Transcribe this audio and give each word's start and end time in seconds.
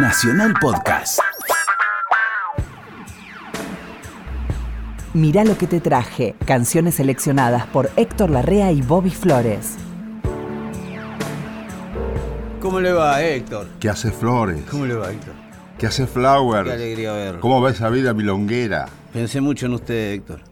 Nacional 0.00 0.54
Podcast. 0.60 1.18
Mirá 5.12 5.42
lo 5.44 5.58
que 5.58 5.66
te 5.66 5.80
traje. 5.80 6.36
Canciones 6.46 6.94
seleccionadas 6.94 7.66
por 7.66 7.90
Héctor 7.96 8.30
Larrea 8.30 8.70
y 8.70 8.80
Bobby 8.80 9.10
Flores. 9.10 9.76
¿Cómo 12.60 12.78
le 12.78 12.92
va, 12.92 13.20
Héctor? 13.22 13.66
¿Qué 13.80 13.88
hace 13.88 14.12
Flores? 14.12 14.62
¿Cómo 14.70 14.86
le 14.86 14.94
va, 14.94 15.10
Héctor? 15.10 15.34
¿Qué 15.78 15.86
hace 15.88 16.06
Flower? 16.06 16.64
Qué 16.64 16.72
alegría 16.72 17.12
verlo. 17.14 17.40
¿Cómo 17.40 17.60
va 17.60 17.70
esa 17.70 17.88
vida 17.88 18.14
milonguera? 18.14 18.86
Pensé 19.12 19.40
mucho 19.40 19.66
en 19.66 19.74
usted, 19.74 20.12
Héctor. 20.12 20.42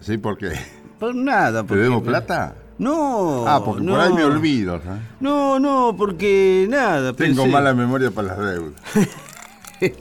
¿Sí? 0.00 0.18
¿Por 0.18 0.36
qué? 0.36 0.50
Por 0.98 1.14
nada. 1.14 1.62
¿Te 1.62 1.68
Porque... 1.68 1.82
debo 1.84 2.02
plata? 2.02 2.56
No. 2.78 3.46
ah, 3.46 3.62
porque 3.64 3.84
por 3.86 4.00
ahí 4.00 4.10
no. 4.10 4.14
me 4.16 4.24
olvido. 4.24 4.80
No, 5.20 5.58
no, 5.60 5.94
porque 5.96 6.66
nada. 6.68 7.12
Tengo 7.12 7.44
pensé- 7.44 7.50
mala 7.50 7.72
memoria 7.74 8.10
para 8.10 8.28
las 8.28 8.38
deudas. 8.38 8.80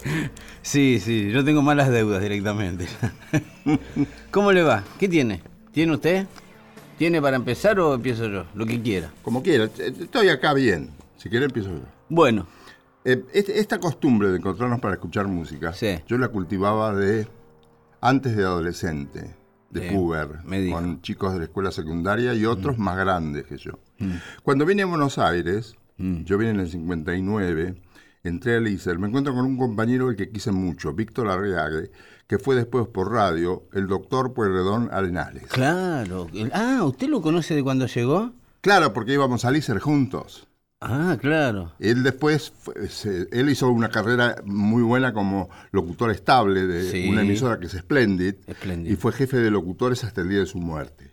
Sí, 0.61 1.01
sí, 1.01 1.29
yo 1.29 1.43
tengo 1.43 1.61
malas 1.61 1.89
deudas 1.89 2.21
directamente. 2.21 2.87
¿Cómo 4.31 4.53
le 4.53 4.63
va? 4.63 4.81
¿Qué 4.97 5.09
tiene? 5.09 5.41
¿Tiene 5.73 5.91
usted? 5.93 6.25
¿Tiene 6.97 7.21
para 7.21 7.35
empezar 7.35 7.77
o 7.81 7.93
empiezo 7.95 8.27
yo? 8.29 8.45
Lo 8.55 8.65
que 8.65 8.81
quiera. 8.81 9.11
Como 9.23 9.43
quiera, 9.43 9.65
estoy 9.65 10.29
acá 10.29 10.53
bien. 10.53 10.89
Si 11.17 11.29
quiere 11.29 11.45
empiezo 11.45 11.69
yo. 11.69 11.81
Bueno, 12.09 12.47
Eh, 13.05 13.21
esta 13.33 13.77
costumbre 13.81 14.29
de 14.29 14.37
encontrarnos 14.37 14.79
para 14.79 14.93
escuchar 14.93 15.27
música, 15.27 15.73
Sí. 15.73 15.99
yo 16.07 16.17
la 16.17 16.29
cultivaba 16.29 16.95
de 16.95 17.27
antes 17.99 18.37
de 18.37 18.43
adolescente, 18.43 19.35
de 19.73 20.29
me 20.45 20.61
dijo. 20.61 20.75
con 20.75 21.01
chicos 21.01 21.33
de 21.33 21.39
la 21.39 21.45
escuela 21.45 21.71
secundaria 21.71 22.33
y 22.33 22.45
otros 22.45 22.77
más 22.77 22.97
grandes 22.97 23.45
que 23.45 23.57
yo. 23.57 23.73
Cuando 24.43 24.65
vine 24.65 24.83
a 24.83 24.85
Buenos 24.85 25.17
Aires, 25.17 25.75
yo 25.97 26.37
vine 26.37 26.51
en 26.51 26.59
el 26.59 26.69
59, 26.69 27.75
entré 28.23 28.57
al 28.57 28.67
ISER, 28.67 28.99
me 28.99 29.07
encuentro 29.07 29.33
con 29.33 29.45
un 29.45 29.57
compañero 29.57 30.07
al 30.07 30.15
que 30.15 30.29
quise 30.29 30.51
mucho, 30.51 30.93
Víctor 30.93 31.29
Arriague, 31.29 31.91
que 32.27 32.39
fue 32.39 32.55
después 32.55 32.87
por 32.87 33.11
radio 33.11 33.63
el 33.73 33.87
doctor 33.87 34.33
Pueyrredón 34.33 34.89
Arenales. 34.91 35.43
claro. 35.47 36.27
Ah, 36.53 36.81
¿usted 36.83 37.09
lo 37.09 37.21
conoce 37.21 37.55
de 37.55 37.63
cuando 37.63 37.87
llegó? 37.87 38.31
Claro, 38.61 38.93
porque 38.93 39.13
íbamos 39.13 39.43
al 39.45 39.57
ISER 39.57 39.79
juntos. 39.79 40.47
Ah, 40.85 41.17
claro. 41.19 41.71
Él 41.79 42.03
después, 42.03 42.51
él 43.31 43.49
hizo 43.49 43.69
una 43.69 43.89
carrera 43.89 44.35
muy 44.43 44.83
buena 44.83 45.13
como 45.13 45.49
locutor 45.71 46.11
estable 46.11 46.67
de 46.67 46.91
Sí. 46.91 47.07
una 47.09 47.21
emisora 47.21 47.57
que 47.59 47.67
es 47.67 47.71
Splendid, 47.71 48.35
Splendid. 48.51 48.91
y 48.91 48.95
fue 48.97 49.13
jefe 49.13 49.37
de 49.37 49.49
locutores 49.49 50.03
hasta 50.03 50.21
el 50.21 50.29
día 50.29 50.39
de 50.39 50.45
su 50.45 50.57
muerte. 50.59 51.11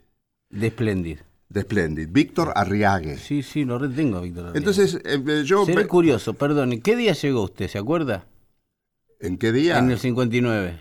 De 0.48 0.70
Splendid. 0.70 1.18
De 1.48 1.62
Splendid, 1.62 2.08
Víctor 2.10 2.52
Arriague. 2.56 3.16
Sí, 3.16 3.42
sí, 3.42 3.64
lo 3.64 3.78
retengo, 3.78 4.20
Víctor. 4.20 4.46
Rodríguez. 4.46 4.58
Entonces, 4.78 4.94
eh, 5.04 5.22
eh, 5.26 5.42
yo... 5.44 5.64
Seré 5.64 5.86
curioso, 5.86 6.34
perdón. 6.34 6.80
¿Qué 6.80 6.96
día 6.96 7.12
llegó 7.12 7.42
usted? 7.44 7.68
¿Se 7.68 7.78
acuerda? 7.78 8.24
¿En 9.20 9.36
qué 9.38 9.52
día? 9.52 9.78
En 9.78 9.90
el 9.90 9.98
59. 9.98 10.78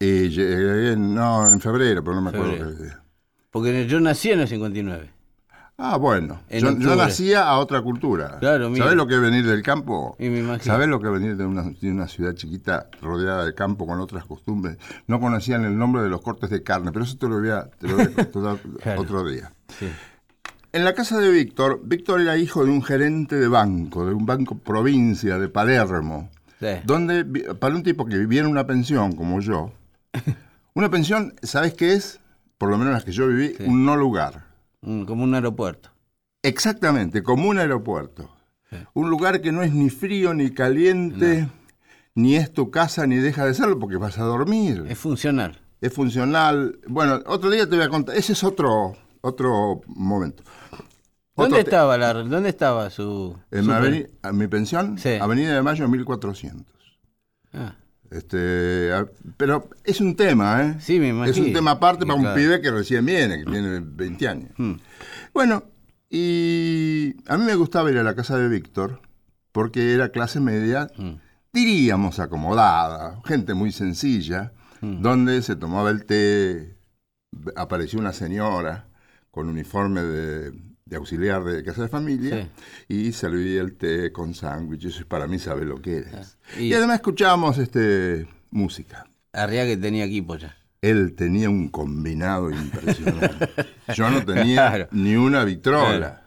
Eh, 0.00 0.92
en- 0.92 1.14
no, 1.14 1.50
en 1.52 1.60
febrero, 1.60 2.02
pero 2.04 2.14
no 2.16 2.22
me 2.22 2.30
acuerdo 2.30 2.52
Febrero. 2.52 2.76
qué 2.76 2.82
día. 2.84 3.02
Porque 3.50 3.86
yo 3.86 4.00
nací 4.00 4.30
en 4.30 4.40
el 4.40 4.48
59. 4.48 5.10
Ah, 5.80 5.96
bueno. 5.96 6.40
En 6.48 6.60
Yo, 6.60 6.76
yo 6.76 6.96
nacía 6.96 7.44
a 7.44 7.58
otra 7.58 7.80
cultura. 7.82 8.38
Claro, 8.40 8.68
mire. 8.68 8.82
¿Sabés 8.82 8.96
lo 8.96 9.06
que 9.06 9.14
es 9.14 9.20
venir 9.20 9.46
del 9.46 9.62
campo? 9.62 10.16
Y 10.18 10.28
me 10.28 10.40
imagino. 10.40 10.64
¿Sabés 10.64 10.88
lo 10.88 11.00
que 11.00 11.06
es 11.06 11.12
venir 11.12 11.36
de 11.36 11.46
una, 11.46 11.62
de 11.62 11.90
una 11.92 12.08
ciudad 12.08 12.34
chiquita 12.34 12.88
rodeada 13.00 13.44
de 13.44 13.54
campo 13.54 13.86
con 13.86 14.00
otras 14.00 14.24
costumbres? 14.24 14.76
No 15.06 15.20
conocían 15.20 15.64
el 15.64 15.78
nombre 15.78 16.02
de 16.02 16.08
los 16.08 16.20
cortes 16.20 16.50
de 16.50 16.64
carne, 16.64 16.90
pero 16.90 17.04
eso 17.04 17.16
te 17.16 17.28
lo 17.28 17.38
voy 17.38 17.50
a, 17.50 17.70
te 17.78 17.86
lo 17.86 17.94
voy 17.94 18.06
a 18.06 18.24
contar 18.30 18.58
Claro. 18.82 19.00
otro 19.02 19.24
día. 19.28 19.52
Sí. 19.78 19.86
En 20.72 20.84
la 20.84 20.94
casa 20.94 21.18
de 21.20 21.30
Víctor, 21.30 21.80
Víctor 21.84 22.22
era 22.22 22.36
hijo 22.36 22.64
de 22.64 22.72
un 22.72 22.82
gerente 22.82 23.36
de 23.36 23.46
banco, 23.46 24.04
de 24.04 24.12
un 24.14 24.26
banco 24.26 24.58
provincia 24.58 25.38
de 25.38 25.48
Palermo, 25.48 26.28
Sí. 26.58 26.66
donde, 26.84 27.24
para 27.54 27.76
un 27.76 27.84
tipo 27.84 28.04
que 28.04 28.18
vivía 28.18 28.40
en 28.40 28.48
una 28.48 28.66
pensión 28.66 29.14
como 29.14 29.40
yo, 29.40 29.70
una 30.74 30.90
pensión, 30.90 31.34
¿sabes 31.40 31.74
qué 31.74 31.92
es? 31.92 32.18
Por 32.58 32.68
lo 32.68 32.76
menos 32.78 32.92
las 32.92 33.04
que 33.04 33.12
yo 33.12 33.28
viví, 33.28 33.54
Sí. 33.56 33.62
un 33.64 33.84
no 33.86 33.96
lugar. 33.96 34.47
Mm, 34.82 35.04
como 35.04 35.24
un 35.24 35.34
aeropuerto. 35.34 35.90
Exactamente, 36.42 37.22
como 37.22 37.48
un 37.48 37.58
aeropuerto. 37.58 38.30
Un 38.92 39.08
lugar 39.08 39.40
que 39.40 39.50
no 39.50 39.62
es 39.62 39.72
ni 39.72 39.88
frío 39.88 40.34
ni 40.34 40.50
caliente, 40.50 41.48
ni 42.14 42.36
es 42.36 42.52
tu 42.52 42.70
casa 42.70 43.06
ni 43.06 43.16
deja 43.16 43.46
de 43.46 43.54
serlo 43.54 43.78
porque 43.78 43.96
vas 43.96 44.18
a 44.18 44.24
dormir. 44.24 44.84
Es 44.88 44.98
funcional. 44.98 45.58
Es 45.80 45.92
funcional. 45.94 46.78
Bueno, 46.86 47.20
otro 47.26 47.48
día 47.50 47.68
te 47.68 47.76
voy 47.76 47.84
a 47.84 47.88
contar. 47.88 48.14
Ese 48.16 48.34
es 48.34 48.44
otro, 48.44 48.94
otro 49.22 49.80
momento. 49.86 50.42
¿Dónde 51.34 51.54
Otro 51.54 51.58
estaba 51.58 51.96
la, 51.96 52.12
dónde 52.12 52.48
estaba 52.50 52.90
su, 52.90 53.36
En 53.50 53.62
su- 53.64 53.70
mi, 53.70 53.74
aveni- 53.76 54.10
a 54.22 54.32
mi 54.32 54.46
pensión, 54.48 54.98
Sí. 54.98 55.10
Avenida 55.20 55.54
de 55.54 55.62
Mayo 55.62 55.88
1400. 55.88 56.74
Ah, 57.54 57.74
Este, 58.10 58.92
a- 58.92 59.06
pero 59.36 59.68
es 59.84 60.00
un 60.00 60.16
tema, 60.16 60.62
¿eh? 60.62 60.76
Sí, 60.80 60.98
me 60.98 61.08
Es 61.08 61.12
un 61.12 61.18
imagino. 61.26 61.52
tema 61.52 61.70
aparte 61.72 62.06
para 62.06 62.18
un 62.18 62.34
pibe 62.34 62.60
que 62.60 62.70
recién 62.70 63.04
viene, 63.04 63.38
que 63.38 63.44
tiene 63.50 63.80
20 63.80 64.28
años. 64.28 64.50
hmm. 64.56 64.72
Bueno, 65.34 65.64
y 66.08 67.14
a 67.26 67.36
mí 67.36 67.44
me 67.44 67.54
gustaba 67.54 67.90
ir 67.90 67.98
a 67.98 68.02
la 68.02 68.14
casa 68.14 68.38
de 68.38 68.48
Víctor 68.48 69.00
porque 69.52 69.92
era 69.94 70.08
clase 70.10 70.40
media, 70.40 70.88
Mm. 70.96 71.14
diríamos 71.52 72.18
acomodada, 72.18 73.20
gente 73.26 73.54
muy 73.54 73.72
sencilla, 73.72 74.52
Mm. 74.80 75.02
donde 75.02 75.42
se 75.42 75.56
tomaba 75.56 75.90
el 75.90 76.04
té, 76.06 76.76
apareció 77.56 77.98
una 77.98 78.12
señora 78.12 78.86
con 79.30 79.48
uniforme 79.48 80.02
de, 80.02 80.52
de 80.88 80.96
auxiliar 80.96 81.44
de 81.44 81.62
casa 81.62 81.82
de 81.82 81.88
familia 81.88 82.48
y 82.88 83.12
servía 83.12 83.60
el 83.60 83.76
té 83.76 84.10
con 84.12 84.34
sándwiches, 84.34 85.04
para 85.04 85.26
mí 85.26 85.38
sabe 85.38 85.64
lo 85.64 85.80
que 85.82 85.98
es. 85.98 86.38
Y- 86.58 86.68
Y, 86.68 86.74
además 86.74 86.96
escuchábamos 86.96 87.58
este, 87.58 88.26
música. 88.50 89.06
Arriaga 89.32 89.78
tenía 89.80 90.04
equipo 90.04 90.36
ya. 90.36 90.56
Él 90.80 91.14
tenía 91.16 91.50
un 91.50 91.68
combinado 91.68 92.50
impresionante. 92.50 93.48
Yo 93.94 94.08
no 94.10 94.24
tenía 94.24 94.68
Claro. 94.68 94.88
ni 94.92 95.16
una 95.16 95.44
vitrola. 95.44 95.96
Claro. 95.98 96.18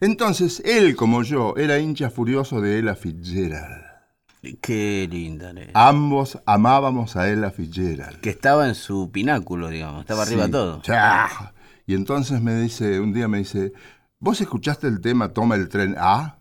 Entonces, 0.00 0.60
él, 0.64 0.96
como 0.96 1.22
yo, 1.22 1.54
era 1.56 1.78
hincha 1.78 2.10
furioso 2.10 2.60
de 2.60 2.78
Ella 2.78 2.94
Fitzgerald. 2.96 3.84
Qué 4.60 5.06
linda. 5.08 5.52
ne. 5.52 5.70
Ambos 5.74 6.38
amábamos 6.44 7.14
a 7.14 7.30
Ella 7.30 7.52
Fitzgerald. 7.52 8.20
Que 8.20 8.30
estaba 8.30 8.66
en 8.66 8.74
su 8.74 9.10
pináculo, 9.12 9.68
digamos. 9.68 10.00
Estaba 10.00 10.22
arriba 10.24 10.46
Sí. 10.46 10.50
todo. 10.50 10.82
¡Chá! 10.82 11.51
Y 11.92 11.94
entonces 11.94 12.40
me 12.40 12.58
dice, 12.58 13.00
un 13.00 13.12
día 13.12 13.28
me 13.28 13.36
dice, 13.36 13.74
¿vos 14.18 14.40
escuchaste 14.40 14.86
el 14.86 15.02
tema 15.02 15.34
Toma 15.34 15.56
el 15.56 15.68
tren 15.68 15.94
A? 15.98 16.38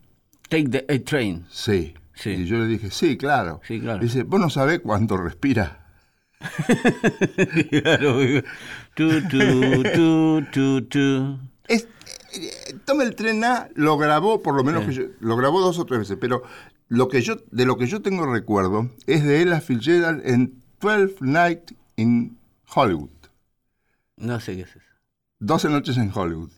Take 0.48 0.70
the 0.70 0.86
a 0.88 0.98
train. 1.04 1.46
Sí. 1.50 1.94
Sí. 2.14 2.30
Y 2.30 2.46
yo 2.46 2.58
le 2.58 2.68
dije, 2.68 2.90
sí, 2.90 3.18
claro. 3.18 3.60
Sí, 3.68 3.82
claro. 3.82 4.00
Dice, 4.02 4.24
¿vos 4.24 4.40
no 4.40 4.50
sabés 4.50 4.80
cuánto 4.80 5.18
respira? 5.18 5.88
Claro, 7.70 8.18
tu, 8.96 9.28
tu, 9.28 10.42
tu, 10.54 10.82
tu. 10.88 11.40
Es- 11.68 11.86
eh, 12.34 12.78
Toma 12.86 13.04
el 13.04 13.14
tren 13.16 13.44
A 13.44 13.68
lo 13.76 13.98
grabó, 13.98 14.42
por 14.42 14.56
lo 14.56 14.64
menos 14.64 14.86
que 14.86 14.94
yo, 14.94 15.04
lo 15.20 15.36
grabó 15.36 15.60
dos 15.60 15.78
o 15.80 15.86
tres 15.86 16.00
veces, 16.00 16.18
pero 16.20 16.44
lo 16.88 17.10
que 17.10 17.22
yo, 17.22 17.36
de 17.52 17.66
lo 17.66 17.76
que 17.78 17.88
yo 17.88 18.02
tengo 18.02 18.26
recuerdo 18.26 18.90
es 19.06 19.26
de 19.26 19.42
Ella 19.42 19.60
Fitzgerald 19.60 20.22
en 20.26 20.62
12 20.80 21.16
Nights 21.20 21.74
in 21.98 22.38
Hollywood. 22.74 23.10
No 24.16 24.40
sé 24.40 24.56
qué 24.56 24.62
es 24.62 24.70
eso. 24.70 24.91
12 25.42 25.70
noches 25.70 25.98
en 25.98 26.12
Hollywood. 26.14 26.50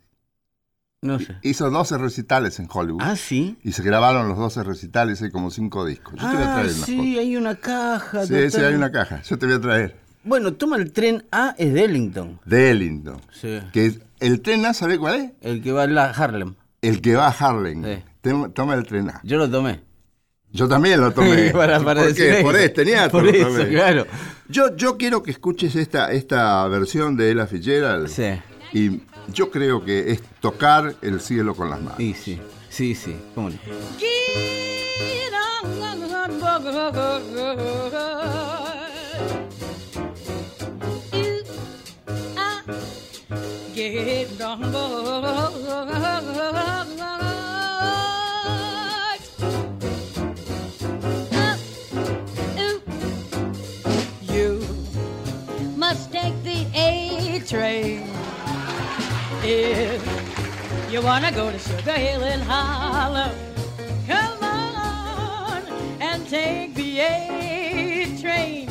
No 1.01 1.19
sé. 1.19 1.35
Hizo 1.41 1.69
12 1.69 1.97
recitales 1.97 2.59
en 2.59 2.67
Hollywood. 2.71 3.01
Ah, 3.03 3.15
sí. 3.17 3.57
Y 3.63 3.73
se 3.73 3.83
grabaron 3.83 4.29
los 4.29 4.37
12 4.37 4.63
recitales, 4.63 5.21
hay 5.21 5.31
como 5.31 5.51
5 5.51 5.85
discos. 5.85 6.13
Yo 6.13 6.29
te 6.29 6.35
voy 6.35 6.43
a 6.43 6.51
Ah, 6.51 6.53
traer 6.61 6.75
una 6.75 6.85
sí, 6.85 7.17
hay 7.19 7.35
una 7.35 7.55
caja. 7.55 8.25
Sí, 8.25 8.49
sí, 8.51 8.57
hay 8.61 8.73
una 8.75 8.91
caja. 8.91 9.21
Yo 9.23 9.37
te 9.37 9.45
voy 9.45 9.55
a 9.55 9.59
traer. 9.59 9.95
Bueno, 10.23 10.53
toma 10.53 10.77
el 10.77 10.93
tren 10.93 11.25
A, 11.31 11.55
es 11.57 11.73
de 11.73 11.83
Ellington. 11.83 12.39
De 12.45 12.71
Ellington. 12.71 13.19
Sí. 13.33 13.59
Que 13.73 13.87
es- 13.87 13.99
el 14.21 14.39
tren 14.41 14.65
A, 14.65 14.73
¿sabe 14.73 14.97
cuál 14.97 15.15
es? 15.15 15.31
El 15.41 15.61
que 15.61 15.73
va 15.73 15.83
a 15.83 16.11
Harlem. 16.11 16.55
El 16.81 17.01
que 17.01 17.15
va 17.15 17.27
a 17.27 17.31
Harlem. 17.31 17.83
Sí. 17.83 18.03
Toma 18.53 18.75
el 18.75 18.85
tren 18.85 19.09
A. 19.09 19.19
Yo 19.23 19.37
lo 19.37 19.49
tomé. 19.49 19.81
Yo 20.53 20.69
también 20.69 21.01
lo 21.01 21.11
tomé. 21.11 21.49
Para- 21.51 21.81
para 21.83 22.01
¿Por 22.01 22.09
decir 22.09 22.25
qué? 22.25 22.33
eso. 22.35 22.43
Por 22.43 22.55
este 22.55 22.85
niato 22.85 23.11
Por 23.11 23.23
lo 23.25 23.29
eso, 23.31 23.47
tomé. 23.49 23.67
claro. 23.69 24.05
Yo, 24.47 24.73
yo 24.77 24.97
quiero 24.97 25.21
que 25.23 25.31
escuches 25.31 25.75
esta, 25.75 26.13
esta 26.13 26.65
versión 26.69 27.17
de 27.17 27.31
Ella 27.31 27.45
Fitzgerald. 27.47 28.07
Sí. 28.07 28.23
Y 28.73 29.01
yo 29.31 29.51
creo 29.51 29.85
que 29.85 30.11
es 30.11 30.21
tocar 30.41 30.95
el 31.01 31.21
cielo 31.21 31.55
con 31.55 31.69
las 31.69 31.79
manos. 31.79 31.97
Sí, 31.97 32.13
sí. 32.13 32.41
Sí, 32.69 32.95
sí. 32.95 33.15
Hill. 59.53 60.01
You 60.89 61.01
wanna 61.01 61.31
go 61.31 61.51
to 61.51 61.59
Sugar 61.59 61.91
Hill 61.91 62.23
in 62.23 62.41
Harlem? 62.41 63.35
Come 64.07 64.43
on 64.43 65.61
and 66.01 66.27
take 66.27 66.73
the 66.73 66.99
A 66.99 68.17
train. 68.19 68.69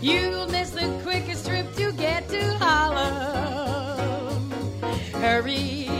You'll 0.00 0.46
miss 0.48 0.70
the 0.70 0.88
quickest 1.02 1.46
trip 1.46 1.74
to 1.74 1.90
get 1.92 2.28
to 2.28 2.42
Harlem. 2.58 4.50
Hurry 5.14 5.95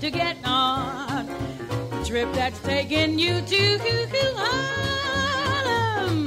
to 0.00 0.10
get 0.10 0.36
on 0.44 1.26
trip 2.04 2.32
that's 2.32 2.58
taking 2.60 3.18
you 3.18 3.40
to 3.42 3.78
Harlem. 4.36 6.26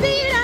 Peter! 0.00 0.37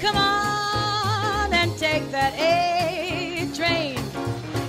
Come 0.00 0.16
on 0.16 1.52
and 1.52 1.76
take 1.78 2.10
that 2.12 2.32
A 2.38 3.48
train. 3.54 3.98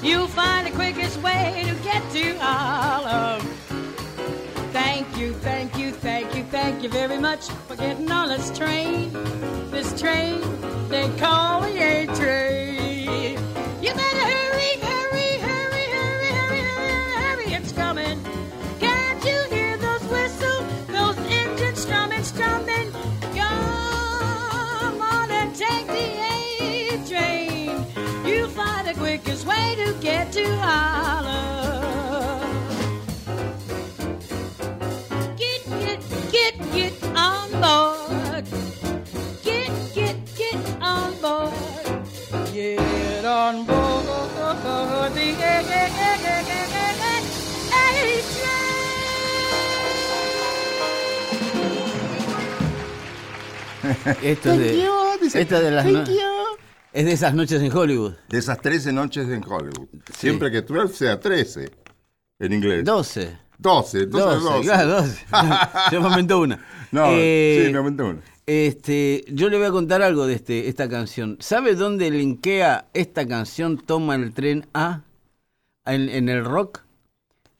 You'll 0.01 0.27
find 0.27 0.65
the 0.65 0.71
quickest 0.71 1.21
way 1.21 1.63
to 1.67 1.75
get 1.83 2.01
to 2.13 2.37
Harlem. 2.39 3.56
Thank 6.77 6.93
you 6.93 6.99
very 6.99 7.17
much 7.17 7.49
for 7.67 7.75
getting 7.75 8.11
on 8.11 8.29
this 8.29 8.55
train. 8.55 9.11
This 9.71 9.99
train 9.99 10.39
they 10.89 11.09
call 11.17 11.61
the 11.61 11.75
A 11.75 12.05
train. 12.05 13.33
You 13.81 13.95
better 13.95 14.25
hurry, 14.31 14.77
hurry, 14.87 15.39
hurry, 15.39 15.85
hurry, 15.89 16.29
hurry, 16.29 16.61
hurry, 16.61 17.45
hurry. 17.45 17.53
It's 17.55 17.71
coming. 17.71 18.23
Can't 18.79 19.25
you 19.25 19.41
hear 19.49 19.75
those 19.77 20.03
whistles, 20.03 20.65
those 20.85 21.17
engines 21.31 21.79
strumming, 21.79 22.23
strumming? 22.23 22.91
Come 23.33 25.01
on 25.01 25.31
and 25.31 25.55
take 25.55 25.87
the 25.87 26.09
A 26.29 27.03
train. 27.07 27.87
You 28.23 28.47
find 28.49 28.87
the 28.87 28.93
quickest 28.93 29.47
way 29.47 29.73
to 29.77 29.93
get 29.99 30.31
to 30.33 30.45
Holland. 30.57 31.26
Esto 54.23 54.51
es 54.53 54.59
de, 54.59 54.87
esta 55.41 55.59
de 55.59 55.71
las 55.71 55.85
no- 55.85 56.03
es 56.93 57.05
de 57.05 57.11
esas 57.11 57.33
noches 57.33 57.61
en 57.61 57.75
Hollywood. 57.75 58.13
De 58.29 58.37
esas 58.39 58.59
13 58.61 58.91
noches 58.91 59.27
en 59.29 59.43
Hollywood. 59.43 59.87
Siempre 60.13 60.49
que 60.51 60.61
12 60.61 60.93
sea 60.95 61.19
13 61.19 61.69
en 62.39 62.53
inglés. 62.53 62.83
12. 62.85 63.37
12, 63.59 63.99
entonces 64.03 64.43
12, 64.43 64.55
12. 64.57 64.61
claro, 64.63 64.91
12. 65.01 65.25
Yo 65.91 66.01
me 66.01 66.07
aumentó 66.07 66.39
una. 66.39 66.63
No, 66.91 67.05
Eh, 67.09 67.63
sí, 67.65 67.71
me 67.71 67.77
aumenté 67.79 68.03
uno. 68.03 68.21
Este, 68.45 69.25
yo 69.27 69.49
le 69.49 69.57
voy 69.57 69.65
a 69.67 69.71
contar 69.71 70.01
algo 70.01 70.25
de 70.25 70.35
este, 70.35 70.69
esta 70.69 70.87
canción. 70.87 71.35
¿Sabe 71.41 71.75
dónde 71.75 72.09
linkea 72.09 72.85
esta 72.93 73.27
canción 73.27 73.77
Toma 73.77 74.15
el 74.15 74.33
tren 74.33 74.65
A? 74.73 75.01
En, 75.85 76.07
en 76.07 76.29
el 76.29 76.45
rock. 76.45 76.79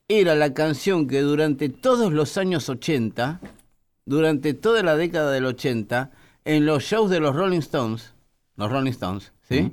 Era 0.08 0.36
la 0.36 0.54
canción 0.54 1.08
que 1.08 1.20
durante 1.22 1.68
todos 1.68 2.14
los 2.14 2.38
años 2.38 2.70
80, 2.70 3.42
durante 4.06 4.54
toda 4.54 4.82
la 4.82 4.96
década 4.96 5.32
del 5.32 5.46
80, 5.46 6.12
en 6.48 6.66
los 6.66 6.84
shows 6.84 7.10
de 7.12 7.20
los 7.20 7.36
Rolling 7.36 7.60
Stones, 7.60 8.14
los 8.56 8.72
Rolling 8.72 8.92
Stones, 8.92 9.34
¿sí? 9.48 9.72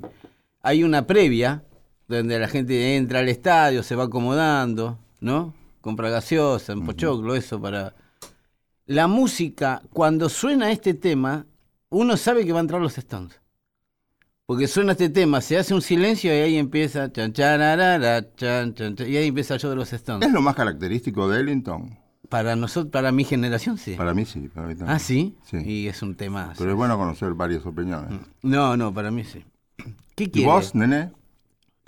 Hay 0.61 0.83
una 0.83 1.07
previa 1.07 1.63
donde 2.07 2.37
la 2.37 2.49
gente 2.49 2.97
entra 2.97 3.19
al 3.19 3.29
estadio, 3.29 3.81
se 3.81 3.95
va 3.95 4.03
acomodando, 4.03 4.99
¿no? 5.21 5.53
Compra 5.79 6.09
gaseosa, 6.09 6.73
en 6.73 6.85
pochoclo, 6.85 7.33
eso 7.35 7.61
para 7.61 7.93
la 8.87 9.07
música, 9.07 9.81
cuando 9.93 10.27
suena 10.27 10.69
este 10.69 10.93
tema, 10.93 11.45
uno 11.89 12.17
sabe 12.17 12.45
que 12.45 12.51
va 12.51 12.59
a 12.59 12.61
entrar 12.61 12.81
los 12.81 12.97
Stones. 12.97 13.39
Porque 14.45 14.67
suena 14.67 14.91
este 14.91 15.09
tema, 15.09 15.41
se 15.41 15.57
hace 15.57 15.73
un 15.73 15.81
silencio 15.81 16.31
y 16.31 16.41
ahí 16.41 16.57
empieza. 16.57 17.11
Chan, 17.11 17.33
chan, 17.33 18.95
y 19.07 19.17
ahí 19.17 19.27
empieza 19.27 19.55
el 19.55 19.59
show 19.59 19.71
de 19.71 19.75
los 19.77 19.91
Stones. 19.91 20.27
Es 20.27 20.33
lo 20.33 20.41
más 20.41 20.55
característico 20.55 21.27
de 21.29 21.39
Ellington. 21.39 21.97
Para 22.35 22.57
nosotros, 22.57 22.91
para 22.91 23.13
mi 23.13 23.23
generación, 23.23 23.77
sí. 23.77 23.95
Para 23.95 24.13
mí 24.13 24.25
sí. 24.25 24.49
Para 24.49 24.67
mí 24.67 24.75
también. 24.75 24.93
Ah, 24.93 24.99
sí. 24.99 25.37
Sí. 25.49 25.57
Y 25.65 25.87
es 25.87 26.01
un 26.01 26.15
tema. 26.15 26.53
Pero 26.57 26.71
es 26.71 26.75
bueno 26.75 26.97
conocer 26.97 27.33
varias 27.33 27.65
opiniones. 27.65 28.19
No, 28.41 28.75
no, 28.75 28.93
para 28.93 29.09
mí 29.09 29.23
sí. 29.23 29.45
¿Qué 30.15 30.25
¿Y 30.25 30.29
quiere? 30.29 30.47
vos, 30.51 30.75
nene? 30.75 31.13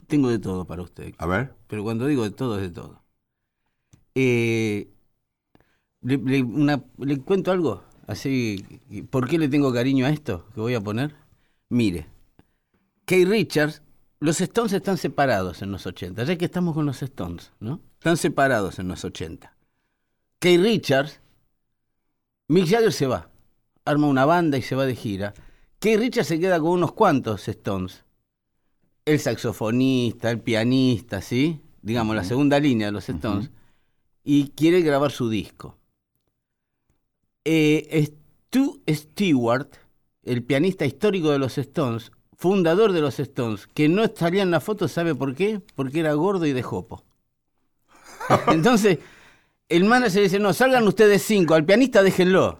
Tengo 0.07 0.29
de 0.29 0.39
todo 0.39 0.63
para 0.63 0.83
usted. 0.83 1.13
A 1.17 1.25
ver. 1.25 1.53
Pero 1.67 1.83
cuando 1.83 2.07
digo 2.07 2.23
de 2.23 2.31
todo, 2.31 2.55
es 2.55 2.61
de 2.61 2.69
todo. 2.69 3.01
Eh, 4.15 4.87
le, 6.01 6.17
le- 6.17 6.43
una- 6.43 6.81
le 6.97 7.19
cuento 7.19 7.51
algo. 7.51 7.83
Así, 8.07 8.63
¿por 9.09 9.27
qué 9.27 9.37
le 9.37 9.49
tengo 9.49 9.73
cariño 9.73 10.05
a 10.05 10.09
esto 10.11 10.45
que 10.55 10.61
voy 10.61 10.75
a 10.75 10.79
poner? 10.81 11.13
Mire, 11.67 12.07
Kay 13.03 13.25
Richards, 13.25 13.81
los 14.21 14.39
Stones 14.39 14.71
están 14.71 14.95
separados 14.97 15.61
en 15.61 15.71
los 15.73 15.85
80, 15.85 16.23
ya 16.23 16.37
que 16.37 16.45
estamos 16.45 16.73
con 16.73 16.85
los 16.85 17.03
Stones, 17.03 17.51
¿no? 17.59 17.81
Están 17.95 18.15
separados 18.15 18.79
en 18.79 18.87
los 18.87 19.03
80. 19.03 19.51
Kay 20.39 20.57
Richards, 20.57 21.19
Mick 22.47 22.67
Jagger 22.67 22.93
se 22.93 23.07
va, 23.07 23.29
arma 23.85 24.07
una 24.07 24.25
banda 24.25 24.57
y 24.57 24.61
se 24.61 24.75
va 24.75 24.85
de 24.85 24.95
gira. 24.95 25.33
Kay 25.79 25.97
Richards 25.97 26.27
se 26.27 26.39
queda 26.39 26.59
con 26.59 26.69
unos 26.69 26.93
cuantos 26.93 27.47
Stones 27.47 28.03
el 29.07 29.19
saxofonista, 29.19 30.29
el 30.29 30.41
pianista, 30.41 31.21
¿sí? 31.21 31.61
Digamos, 31.81 32.15
la 32.15 32.25
segunda 32.25 32.59
línea 32.59 32.87
de 32.87 32.91
los 32.91 33.07
Stones, 33.07 33.49
y 34.23 34.49
quiere 34.49 34.81
grabar 34.81 35.11
su 35.11 35.29
disco. 35.29 35.77
Eh, 37.45 38.05
Stu 38.05 38.81
Stewart, 38.87 39.69
el 40.23 40.43
pianista 40.43 40.85
histórico 40.85 41.31
de 41.31 41.39
los 41.39 41.57
Stones, 41.57 42.11
fundador 42.35 42.91
de 42.91 42.99
los 42.99 43.17
Stones, 43.19 43.67
que 43.67 43.87
no 43.87 44.03
salía 44.13 44.43
en 44.43 44.51
la 44.51 44.59
foto, 44.59 44.89
¿sabe 44.89 45.15
por 45.15 45.33
qué? 45.33 45.61
Porque 45.75 46.01
era 46.01 46.11
gordo 46.13 46.45
y 46.45 46.51
de 46.51 46.61
jopo. 46.63 47.05
Entonces, 48.47 48.99
el 49.69 49.83
manager 49.85 50.23
dice, 50.23 50.39
no, 50.39 50.53
salgan 50.53 50.87
ustedes 50.87 51.21
cinco, 51.23 51.53
al 51.53 51.65
pianista 51.65 52.01
déjenlo. 52.03 52.59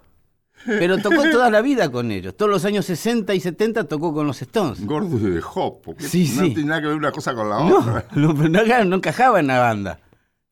Pero 0.65 0.97
tocó 0.97 1.21
toda 1.31 1.49
la 1.49 1.61
vida 1.61 1.89
con 1.91 2.11
ellos. 2.11 2.35
Todos 2.35 2.51
los 2.51 2.65
años 2.65 2.85
60 2.85 3.33
y 3.33 3.39
70 3.39 3.85
tocó 3.85 4.13
con 4.13 4.27
los 4.27 4.41
Stones. 4.41 4.85
Gordo 4.85 5.15
y 5.17 5.31
de 5.31 5.41
jopo. 5.41 5.95
¿Qué- 5.95 6.03
Sí, 6.07 6.31
no 6.35 6.43
sí. 6.43 6.53
tiene 6.53 6.69
nada 6.69 6.81
que 6.81 6.87
ver 6.87 6.95
una 6.97 7.11
cosa 7.11 7.33
con 7.33 7.49
la 7.49 7.59
No, 7.63 7.77
otra. 7.79 8.05
no, 8.15 8.35
pero 8.35 8.49
no, 8.49 8.85
no 8.85 8.95
encajaba 8.97 9.39
en 9.39 9.47
la 9.47 9.59
banda. 9.59 9.99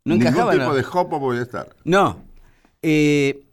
No 0.06 0.14
Ningún 0.14 0.28
encajaba 0.28 0.54
en 0.54 0.60
tipo 0.60 0.72
la 0.72 0.78
de 0.78 0.84
jopo 0.84 1.20
podía 1.20 1.42
estar. 1.42 1.76
No. 1.84 2.22
Eh, 2.82 3.44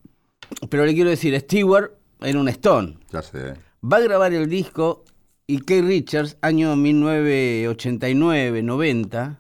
pero 0.68 0.85
le 0.85 0.94
quiero 0.94 1.09
decir, 1.11 1.38
Stewart 1.40 1.90
era 2.21 2.38
un 2.38 2.49
Stone. 2.50 2.99
Ya 3.11 3.23
sé. 3.23 3.54
Va 3.82 3.97
a 3.97 4.00
grabar 4.00 4.32
el 4.35 4.49
disco 4.49 5.04
y 5.47 5.59
Kay 5.61 5.80
Richards, 5.80 6.37
año 6.42 6.76
1989, 6.76 8.62
90, 8.62 9.38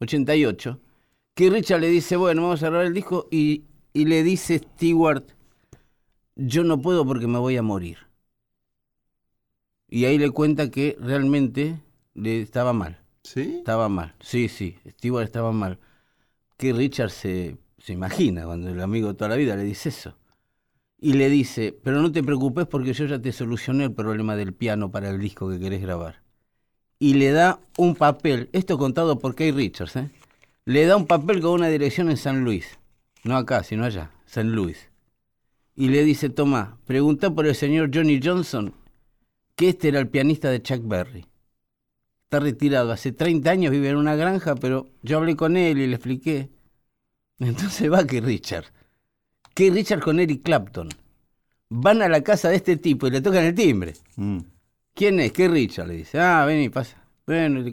88, 0.00 0.78
Kay 1.36 1.50
Richards 1.50 1.82
le 1.82 1.88
dice, 1.90 2.16
bueno, 2.16 2.44
vamos 2.44 2.62
a 2.62 2.70
grabar 2.70 2.86
el 2.86 2.94
disco 2.94 3.28
y, 3.30 3.64
y 3.92 4.06
le 4.06 4.22
dice 4.22 4.58
Stewart, 4.58 5.22
yo 6.34 6.64
no 6.64 6.80
puedo 6.80 7.04
porque 7.04 7.26
me 7.26 7.38
voy 7.38 7.58
a 7.58 7.62
morir. 7.62 7.98
Y 9.90 10.06
ahí 10.06 10.16
le 10.16 10.30
cuenta 10.30 10.70
que 10.70 10.96
realmente 10.98 11.78
le 12.14 12.40
estaba 12.40 12.72
mal. 12.72 13.02
¿Sí? 13.22 13.56
Estaba 13.58 13.90
mal, 13.90 14.14
sí, 14.18 14.48
sí, 14.48 14.78
Stewart 14.88 15.26
estaba 15.26 15.52
mal. 15.52 15.78
Que 16.56 16.72
Richard 16.72 17.10
se, 17.10 17.58
se 17.76 17.92
imagina 17.92 18.46
cuando 18.46 18.70
el 18.70 18.80
amigo 18.80 19.08
de 19.08 19.14
toda 19.14 19.28
la 19.28 19.36
vida 19.36 19.56
le 19.56 19.64
dice 19.64 19.90
eso. 19.90 20.16
Y 20.98 21.12
le 21.12 21.28
dice, 21.28 21.78
pero 21.84 22.00
no 22.00 22.10
te 22.12 22.22
preocupes 22.22 22.66
porque 22.66 22.94
yo 22.94 23.04
ya 23.04 23.20
te 23.20 23.32
solucioné 23.32 23.84
el 23.84 23.92
problema 23.92 24.36
del 24.36 24.54
piano 24.54 24.90
para 24.90 25.10
el 25.10 25.20
disco 25.20 25.50
que 25.50 25.60
querés 25.60 25.82
grabar. 25.82 26.22
Y 26.98 27.12
le 27.12 27.30
da 27.32 27.60
un 27.76 27.94
papel, 27.94 28.48
esto 28.54 28.78
contado 28.78 29.18
por 29.18 29.34
Kay 29.34 29.52
Richards, 29.52 29.96
¿eh? 29.96 30.10
Le 30.66 30.84
da 30.84 30.98
un 30.98 31.06
papel 31.06 31.40
con 31.40 31.52
una 31.52 31.68
dirección 31.68 32.10
en 32.10 32.18
San 32.18 32.44
Luis. 32.44 32.78
No 33.24 33.38
acá, 33.38 33.62
sino 33.62 33.84
allá, 33.84 34.10
San 34.26 34.52
Luis. 34.52 34.90
Y 35.74 35.88
le 35.88 36.04
dice, 36.04 36.28
toma, 36.28 36.78
pregunta 36.84 37.30
por 37.30 37.46
el 37.46 37.54
señor 37.54 37.90
Johnny 37.92 38.20
Johnson, 38.22 38.74
que 39.54 39.70
este 39.70 39.88
era 39.88 40.00
el 40.00 40.08
pianista 40.08 40.50
de 40.50 40.60
Chuck 40.60 40.86
Berry 40.86 41.26
está 42.26 42.40
retirado, 42.40 42.90
hace 42.90 43.12
30 43.12 43.48
años 43.48 43.70
vive 43.70 43.90
en 43.90 43.96
una 43.96 44.16
granja, 44.16 44.56
pero 44.56 44.88
yo 45.02 45.18
hablé 45.18 45.36
con 45.36 45.56
él 45.56 45.78
y 45.78 45.86
le 45.86 45.94
expliqué. 45.94 46.50
Entonces 47.38 47.90
va 47.90 48.04
que 48.04 48.20
Richard. 48.20 48.64
Que 49.54 49.70
Richard 49.70 50.00
con 50.00 50.18
Eric 50.18 50.42
Clapton. 50.42 50.88
Van 51.68 52.02
a 52.02 52.08
la 52.08 52.22
casa 52.22 52.48
de 52.48 52.56
este 52.56 52.76
tipo 52.76 53.06
y 53.06 53.10
le 53.10 53.20
tocan 53.20 53.44
el 53.44 53.54
timbre. 53.54 53.94
Mm. 54.16 54.38
¿Quién 54.92 55.20
es? 55.20 55.32
¿Qué 55.32 55.46
Richard? 55.46 55.86
Le 55.86 55.94
dice. 55.94 56.18
Ah, 56.18 56.44
ven 56.44 56.62
y 56.62 56.68
pasa. 56.68 57.00
Bueno, 57.26 57.64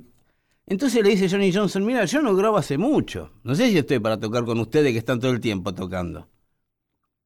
entonces 0.65 1.03
le 1.03 1.10
dice 1.10 1.29
Johnny 1.29 1.51
Johnson, 1.51 1.86
mira, 1.86 2.05
yo 2.05 2.22
no 2.22 2.36
grabo 2.36 2.58
hace 2.58 2.77
mucho. 2.77 3.32
No 3.43 3.55
sé 3.55 3.70
si 3.70 3.77
estoy 3.77 4.00
para 4.00 4.20
tocar 4.20 4.46
con 4.46 4.60
ustedes 4.60 4.91
que 4.91 4.98
están 5.00 5.20
todo 5.20 5.32
el 5.32 5.39
tiempo 5.39 5.74
tocando. 5.74 6.27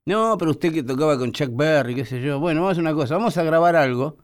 No, 0.06 0.38
pero 0.38 0.52
usted 0.52 0.74
que 0.74 0.84
tocaba 0.84 1.18
con 1.18 1.32
Chuck 1.32 1.50
Berry, 1.54 1.96
qué 1.96 2.06
sé 2.06 2.22
yo. 2.22 2.40
Bueno, 2.40 2.62
vamos 2.62 2.70
a 2.70 2.72
hacer 2.74 2.84
una 2.84 2.94
cosa, 2.94 3.18
vamos 3.18 3.38
a 3.38 3.44
grabar 3.44 3.76
algo 3.76 4.18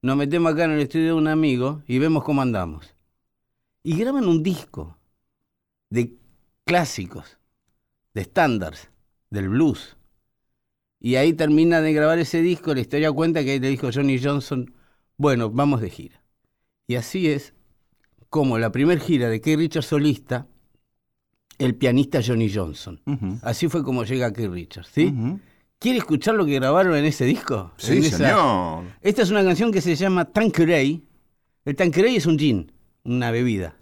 nos 0.00 0.16
metemos 0.16 0.52
acá 0.52 0.64
en 0.64 0.72
el 0.72 0.80
estudio 0.80 1.06
de 1.06 1.12
un 1.14 1.26
amigo 1.26 1.82
y 1.88 1.98
vemos 1.98 2.22
cómo 2.22 2.40
andamos. 2.40 2.94
Y 3.82 3.96
graban 3.96 4.28
un 4.28 4.42
disco 4.44 4.96
de 5.90 6.16
clásicos, 6.64 7.38
de 8.14 8.20
estándares, 8.20 8.90
del 9.30 9.48
blues. 9.48 9.96
Y 11.00 11.16
ahí 11.16 11.32
termina 11.32 11.80
de 11.80 11.92
grabar 11.92 12.18
ese 12.18 12.42
disco, 12.42 12.74
la 12.74 12.80
historia 12.80 13.10
cuenta 13.10 13.42
que 13.42 13.52
ahí 13.52 13.60
le 13.60 13.68
dijo 13.68 13.90
Johnny 13.92 14.22
Johnson, 14.22 14.72
bueno, 15.16 15.50
vamos 15.50 15.80
de 15.80 15.90
gira. 15.90 16.22
Y 16.86 16.94
así 16.94 17.28
es 17.28 17.54
como 18.30 18.58
la 18.58 18.70
primer 18.72 19.00
gira 19.00 19.28
de 19.28 19.40
Keith 19.40 19.58
Richards 19.58 19.86
solista, 19.86 20.46
el 21.58 21.74
pianista 21.74 22.20
Johnny 22.24 22.52
Johnson. 22.52 23.00
Así 23.42 23.68
fue 23.68 23.82
como 23.82 24.04
llega 24.04 24.32
Keith 24.32 24.50
Richards, 24.50 24.90
¿sí? 24.92 25.12
¿Quiere 25.78 25.98
escuchar 25.98 26.34
lo 26.34 26.44
que 26.44 26.54
grabaron 26.54 26.96
en 26.96 27.04
ese 27.04 27.24
disco? 27.24 27.72
Sí, 27.76 27.98
esa- 27.98 28.16
señor. 28.18 28.84
esta 29.00 29.22
es 29.22 29.30
una 29.30 29.44
canción 29.44 29.70
que 29.72 29.80
se 29.80 29.94
llama 29.94 30.24
Tanqueray. 30.24 31.04
El 31.64 31.76
Tanqueray 31.76 32.16
es 32.16 32.26
un 32.26 32.38
gin, 32.38 32.72
una 33.04 33.30
bebida. 33.30 33.76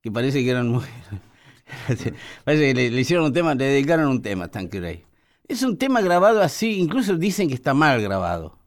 Que 0.00 0.10
parece 0.12 0.44
que 0.44 0.50
eran 0.50 0.68
muy. 0.68 0.84
parece 2.44 2.66
que 2.68 2.74
le, 2.74 2.90
le 2.90 3.00
hicieron 3.00 3.26
un 3.26 3.32
tema, 3.32 3.54
le 3.54 3.64
dedicaron 3.64 4.08
un 4.08 4.22
tema 4.22 4.44
a 4.44 4.48
Tanqueray. 4.48 5.04
Es 5.48 5.62
un 5.62 5.76
tema 5.76 6.00
grabado 6.00 6.42
así, 6.42 6.78
incluso 6.78 7.16
dicen 7.16 7.48
que 7.48 7.54
está 7.54 7.74
mal 7.74 8.00
grabado. 8.02 8.58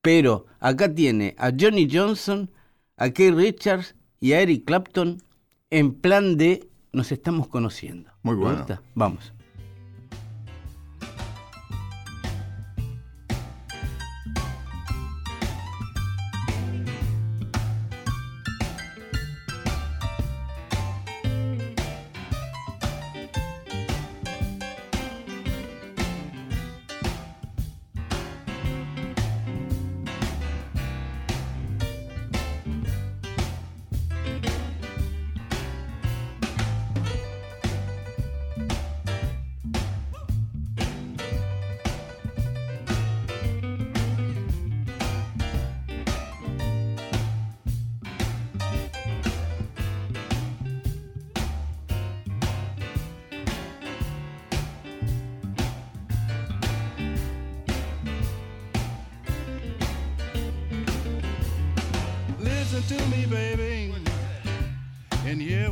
Pero 0.00 0.46
acá 0.58 0.94
tiene 0.94 1.34
a 1.38 1.50
Johnny 1.58 1.88
Johnson, 1.90 2.50
a 2.96 3.10
Keith 3.10 3.34
Richards 3.34 3.94
y 4.20 4.32
a 4.34 4.40
Eric 4.40 4.64
Clapton 4.66 5.22
en 5.70 5.94
plan 5.94 6.36
de 6.36 6.68
nos 6.92 7.10
estamos 7.10 7.48
conociendo. 7.48 8.10
Muy 8.22 8.36
¿Le 8.36 8.42
bueno. 8.42 8.66
Vamos. 8.94 9.32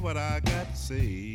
What 0.09 0.17
I 0.17 0.41
got 0.41 0.71
to 0.71 0.75
say. 0.75 1.28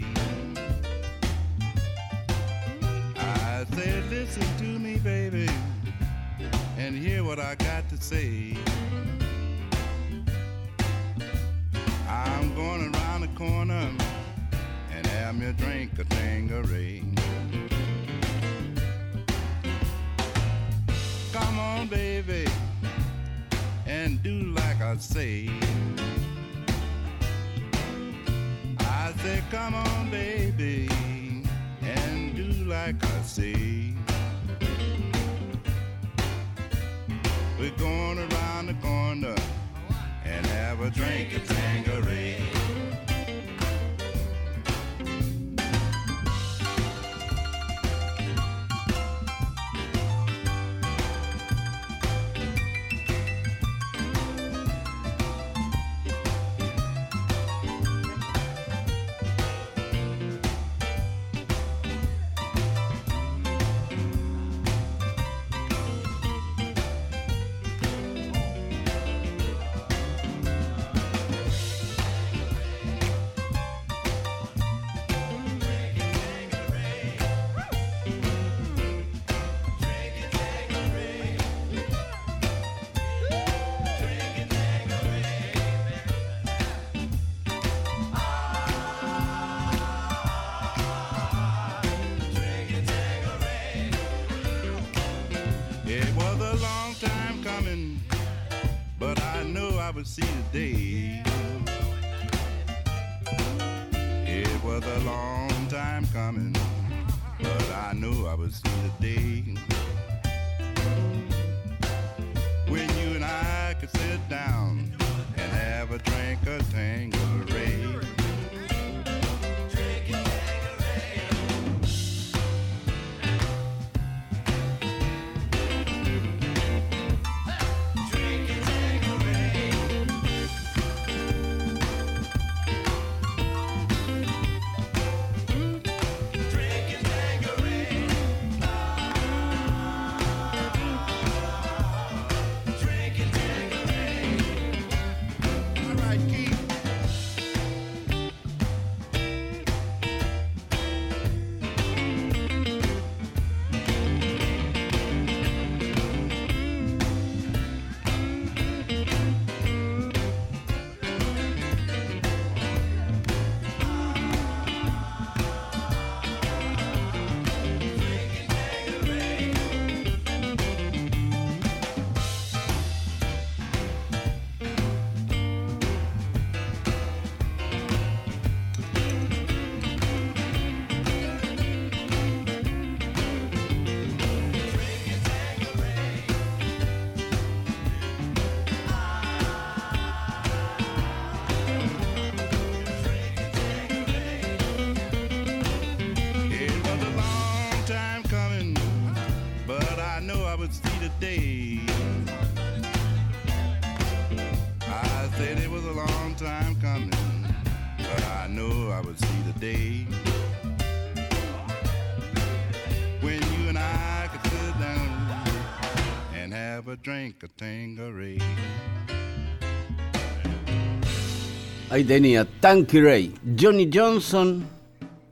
Ahí 221.94 222.04
tenía 222.04 222.44
Tanky 222.60 223.02
Ray, 223.02 223.36
Johnny 223.60 223.88
Johnson, 223.94 224.66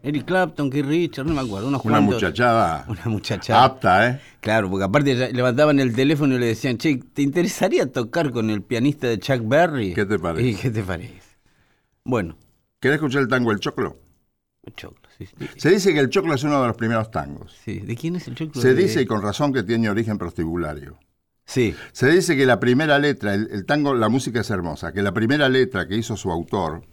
Eric 0.03 0.25
Clapton, 0.25 0.69
Keith 0.69 0.85
Richards, 0.85 1.27
no 1.27 1.33
me 1.33 1.41
acuerdo, 1.41 1.69
unos 1.69 1.83
Una 1.83 1.95
cuantos. 1.97 2.15
muchachada 2.21 2.85
Una 2.87 3.05
muchachada. 3.05 3.63
apta, 3.63 4.07
¿eh? 4.09 4.21
Claro, 4.41 4.69
porque 4.69 4.83
aparte 4.85 5.33
levantaban 5.33 5.79
el 5.79 5.95
teléfono 5.95 6.35
y 6.35 6.39
le 6.39 6.45
decían, 6.45 6.77
che, 6.77 6.97
¿te 6.97 7.23
interesaría 7.23 7.91
tocar 7.91 8.29
con 8.29 8.51
el 8.51 8.61
pianista 8.61 9.07
de 9.07 9.17
Chuck 9.17 9.41
Berry? 9.43 9.95
¿Qué 9.95 10.05
te 10.05 10.19
parece? 10.19 10.47
¿Y 10.49 10.53
qué 10.55 10.69
te 10.69 10.83
parece? 10.83 11.19
Bueno, 12.03 12.37
¿Querés 12.79 12.95
escuchar 12.97 13.23
el 13.23 13.27
tango 13.27 13.51
El 13.51 13.59
Choclo? 13.59 13.97
choclo, 14.75 15.09
sí, 15.17 15.25
sí. 15.25 15.47
Se 15.57 15.69
dice 15.71 15.91
que 15.95 15.99
el 15.99 16.09
choclo 16.09 16.35
es 16.35 16.43
uno 16.43 16.61
de 16.61 16.67
los 16.67 16.77
primeros 16.77 17.09
tangos. 17.09 17.57
Sí, 17.65 17.79
¿De 17.79 17.95
quién 17.95 18.15
es 18.17 18.27
el 18.27 18.35
choclo? 18.35 18.61
Se 18.61 18.75
De- 18.75 18.83
dice, 18.83 19.01
y 19.01 19.05
con 19.07 19.23
razón, 19.23 19.51
que 19.51 19.63
tiene 19.63 19.89
origen 19.89 20.19
prostibulario. 20.19 20.99
Sí, 21.51 21.75
Se 21.91 22.09
dice 22.09 22.37
que 22.37 22.45
la 22.45 22.59
primera 22.61 22.97
letra, 22.97 23.33
el, 23.33 23.49
el 23.51 23.65
tango, 23.65 23.93
la 23.93 24.07
música 24.07 24.39
es 24.39 24.49
hermosa, 24.49 24.93
que 24.93 25.01
la 25.01 25.11
primera 25.13 25.49
letra 25.49 25.85
que 25.87 25.97
hizo 25.97 26.15
su 26.15 26.31
autor, 26.31 26.83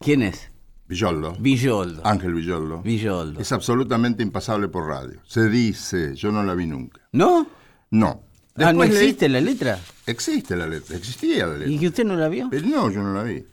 ¿quién 0.00 0.22
es? 0.22 0.50
Villoldo, 0.86 1.34
Villoldo. 1.40 2.02
Ángel 2.06 2.34
Villoldo, 2.34 2.82
Villoldo. 2.82 3.40
es 3.40 3.50
absolutamente 3.52 4.22
impasable 4.22 4.68
por 4.68 4.86
radio. 4.86 5.20
Se 5.26 5.48
dice, 5.48 6.14
yo 6.14 6.30
no 6.30 6.44
la 6.44 6.54
vi 6.54 6.66
nunca. 6.66 7.00
¿No? 7.12 7.46
No. 7.90 8.22
Ah, 8.56 8.72
¿no 8.72 8.84
existe 8.84 9.28
la 9.28 9.40
letra? 9.40 9.78
Existe 10.06 10.56
la 10.56 10.66
letra, 10.66 10.96
existía 10.96 11.46
la 11.46 11.54
letra. 11.54 11.72
¿Y 11.72 11.78
que 11.78 11.88
usted 11.88 12.04
no 12.04 12.16
la 12.16 12.28
vio? 12.28 12.48
Pero 12.50 12.66
no, 12.68 12.90
yo 12.90 13.02
no 13.02 13.12
la 13.14 13.22
vi. 13.22 13.44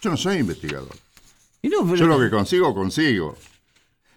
Yo 0.00 0.10
no 0.10 0.16
soy 0.16 0.36
investigador. 0.36 0.94
Y 1.62 1.68
no, 1.68 1.78
pero- 1.84 1.96
Yo 1.96 2.06
lo 2.06 2.20
que 2.20 2.30
consigo, 2.30 2.74
consigo. 2.74 3.36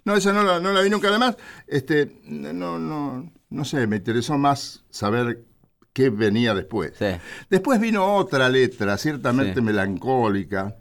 No, 0.04 0.16
esa 0.16 0.34
no 0.34 0.44
la, 0.44 0.60
no 0.60 0.72
la 0.74 0.82
vi 0.82 0.90
nunca. 0.90 1.08
Además, 1.10 1.38
este, 1.66 2.20
no, 2.26 2.78
no, 2.78 3.32
no 3.50 3.66
sé, 3.66 3.88
me 3.88 3.96
interesó 3.98 4.38
más 4.38 4.84
saber 4.90 5.46
qué 5.94 6.10
venía 6.10 6.54
después. 6.56 6.94
Sí. 6.98 7.06
Después 7.50 7.80
vino 7.80 8.16
otra 8.16 8.50
letra, 8.50 8.98
ciertamente 8.98 9.56
Sí. 9.56 9.62
melancólica, 9.62 10.76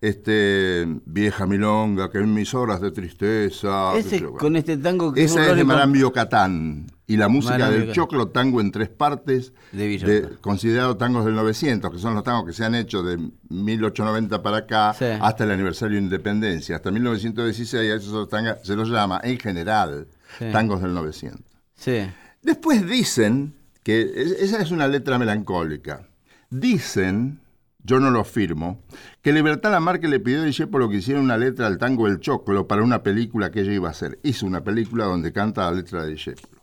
este, 0.00 0.86
Vieja 1.04 1.46
Milonga, 1.46 2.10
que 2.10 2.18
en 2.18 2.32
mis 2.32 2.54
horas 2.54 2.80
de 2.80 2.90
tristeza. 2.90 3.94
Ese 3.96 4.22
con 4.22 4.56
este 4.56 4.76
tango 4.78 5.12
que 5.12 5.24
Esa 5.24 5.50
es 5.50 5.56
de 5.56 5.64
Marambio 5.64 6.12
Catán. 6.12 6.86
Y 7.06 7.16
la 7.16 7.28
música 7.28 7.58
Marambio 7.58 7.80
del 7.86 7.92
choclo 7.92 8.28
tango 8.28 8.60
en 8.60 8.70
tres 8.70 8.88
partes, 8.88 9.52
De 9.72 9.88
de, 9.98 10.20
López. 10.22 10.38
considerados 10.40 10.96
tangos 10.96 11.24
del 11.26 11.34
900, 11.34 11.90
que 11.90 11.98
son 11.98 12.14
los 12.14 12.22
tangos 12.24 12.46
que 12.46 12.52
se 12.52 12.64
han 12.64 12.74
hecho 12.76 13.02
de 13.02 13.18
1890 13.50 14.42
para 14.42 14.58
acá 14.58 14.94
Sí. 14.96 15.06
hasta 15.20 15.44
el 15.44 15.50
aniversario 15.50 15.98
de 15.98 16.04
independencia. 16.04 16.76
Hasta 16.76 16.90
1916 16.92 17.92
a 17.92 17.96
esos 17.96 18.28
tangos 18.28 18.56
se 18.62 18.76
los 18.76 18.88
llama, 18.88 19.20
en 19.24 19.38
general, 19.38 20.06
Sí. 20.38 20.46
tangos 20.52 20.80
del 20.80 20.94
900. 20.94 21.42
Sí. 21.74 22.06
Después 22.42 22.86
dicen, 22.86 23.54
que 23.90 24.22
es- 24.22 24.32
esa 24.40 24.62
es 24.62 24.70
una 24.70 24.86
letra 24.86 25.18
melancólica, 25.18 26.06
dicen, 26.48 27.40
yo 27.82 27.98
no 27.98 28.10
lo 28.10 28.24
firmo, 28.24 28.82
que 29.22 29.32
Libertad 29.32 29.70
Lamarque 29.72 30.06
le 30.08 30.20
pidió 30.20 30.42
a 30.42 30.44
Discepolo 30.44 30.88
que 30.88 30.96
hiciera 30.98 31.20
una 31.20 31.36
letra 31.38 31.66
al 31.66 31.78
tango 31.78 32.06
El 32.06 32.20
Choclo 32.20 32.66
para 32.68 32.82
una 32.82 33.02
película 33.02 33.50
que 33.50 33.60
ella 33.62 33.72
iba 33.72 33.88
a 33.88 33.92
hacer. 33.92 34.18
Hizo 34.22 34.46
una 34.46 34.62
película 34.62 35.04
donde 35.06 35.32
canta 35.32 35.62
la 35.70 35.72
letra 35.76 36.04
de 36.04 36.10
Discepolo. 36.12 36.60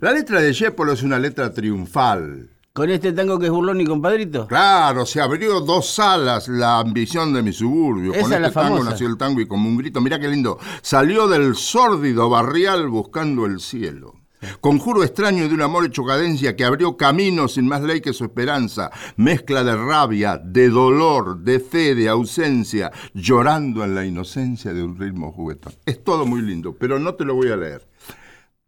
La 0.00 0.12
letra 0.12 0.40
de 0.40 0.48
Discepolo 0.48 0.92
es 0.92 1.02
una 1.02 1.18
letra 1.18 1.52
triunfal. 1.52 2.50
Con 2.72 2.90
este 2.90 3.12
tango 3.12 3.38
que 3.38 3.46
es 3.46 3.52
Burloni, 3.52 3.84
compadrito. 3.84 4.48
Claro, 4.48 5.06
se 5.06 5.20
abrió 5.20 5.60
dos 5.60 5.90
salas 5.94 6.48
la 6.48 6.80
ambición 6.80 7.32
de 7.32 7.42
mi 7.42 7.52
suburbio. 7.52 8.12
Esa 8.12 8.22
Con 8.22 8.30
la 8.30 8.36
este 8.48 8.50
tango 8.52 8.76
famosa. 8.78 8.90
nació 8.90 9.06
el 9.06 9.16
tango 9.16 9.40
y 9.40 9.46
como 9.46 9.68
un 9.68 9.76
grito, 9.76 10.00
mirá 10.00 10.18
qué 10.18 10.26
lindo, 10.28 10.58
salió 10.82 11.28
del 11.28 11.54
sórdido 11.54 12.28
barrial 12.28 12.88
buscando 12.88 13.46
el 13.46 13.60
cielo. 13.60 14.14
Conjuro 14.60 15.02
extraño 15.02 15.48
de 15.48 15.54
un 15.54 15.62
amor 15.62 15.86
hecho 15.86 16.04
cadencia 16.04 16.56
que 16.56 16.64
abrió 16.64 16.96
camino 16.96 17.48
sin 17.48 17.66
más 17.66 17.82
ley 17.82 18.00
que 18.00 18.12
su 18.12 18.24
esperanza. 18.24 18.90
Mezcla 19.16 19.64
de 19.64 19.76
rabia, 19.76 20.38
de 20.38 20.68
dolor, 20.68 21.38
de 21.38 21.60
fe, 21.60 21.94
de 21.94 22.08
ausencia, 22.08 22.92
llorando 23.14 23.84
en 23.84 23.94
la 23.94 24.04
inocencia 24.04 24.72
de 24.72 24.82
un 24.82 24.98
ritmo 24.98 25.32
juguetón. 25.32 25.74
Es 25.86 26.02
todo 26.02 26.26
muy 26.26 26.42
lindo, 26.42 26.74
pero 26.78 26.98
no 26.98 27.14
te 27.14 27.24
lo 27.24 27.34
voy 27.34 27.50
a 27.50 27.56
leer 27.56 27.86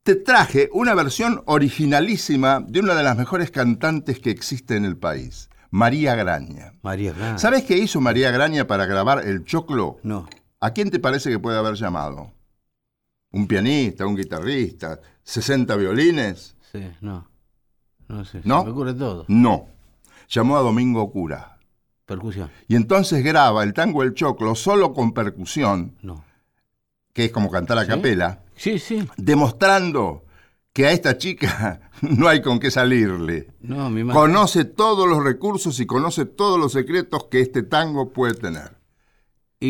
te 0.06 0.14
traje 0.14 0.70
una 0.72 0.94
versión 0.94 1.42
originalísima 1.46 2.60
de 2.60 2.78
una 2.78 2.94
de 2.94 3.02
las 3.02 3.16
mejores 3.16 3.50
cantantes 3.50 4.20
que 4.20 4.30
existe 4.30 4.76
en 4.76 4.84
el 4.84 4.96
país, 4.96 5.50
María 5.70 6.14
Graña. 6.14 6.74
María 6.82 7.12
Blanca. 7.12 7.38
¿Sabes 7.38 7.64
qué 7.64 7.76
hizo 7.76 8.00
María 8.00 8.30
Graña 8.30 8.68
para 8.68 8.86
grabar 8.86 9.26
El 9.26 9.44
Choclo? 9.44 9.98
No. 10.04 10.28
¿A 10.60 10.70
quién 10.70 10.92
te 10.92 11.00
parece 11.00 11.28
que 11.28 11.40
puede 11.40 11.58
haber 11.58 11.74
llamado? 11.74 12.32
¿Un 13.32 13.48
pianista, 13.48 14.06
un 14.06 14.14
guitarrista, 14.14 15.00
60 15.26 15.74
violines? 15.76 16.54
Sí, 16.72 16.80
no. 17.00 17.28
No 18.08 18.24
sé. 18.24 18.40
¿No? 18.44 18.60
Se 18.60 18.66
me 18.66 18.70
ocurre 18.72 18.94
todo. 18.94 19.24
No. 19.28 19.66
Llamó 20.28 20.56
a 20.56 20.60
Domingo 20.60 21.10
Cura. 21.10 21.58
Percusión. 22.06 22.48
Y 22.68 22.76
entonces 22.76 23.24
graba 23.24 23.64
el 23.64 23.74
tango 23.74 24.04
El 24.04 24.14
Choclo 24.14 24.54
solo 24.54 24.94
con 24.94 25.12
percusión, 25.12 25.96
No. 26.02 26.24
que 27.12 27.24
es 27.26 27.32
como 27.32 27.50
cantar 27.50 27.78
a 27.78 27.82
¿Sí? 27.82 27.88
capela, 27.88 28.42
Sí, 28.54 28.78
sí. 28.78 29.06
demostrando 29.16 30.24
que 30.72 30.86
a 30.86 30.92
esta 30.92 31.18
chica 31.18 31.90
no 32.02 32.28
hay 32.28 32.40
con 32.42 32.60
qué 32.60 32.70
salirle. 32.70 33.48
No, 33.60 33.90
mi 33.90 34.04
madre. 34.04 34.20
Conoce 34.20 34.64
todos 34.64 35.08
los 35.08 35.24
recursos 35.24 35.80
y 35.80 35.86
conoce 35.86 36.24
todos 36.26 36.60
los 36.60 36.72
secretos 36.72 37.24
que 37.28 37.40
este 37.40 37.64
tango 37.64 38.12
puede 38.12 38.34
tener. 38.34 38.75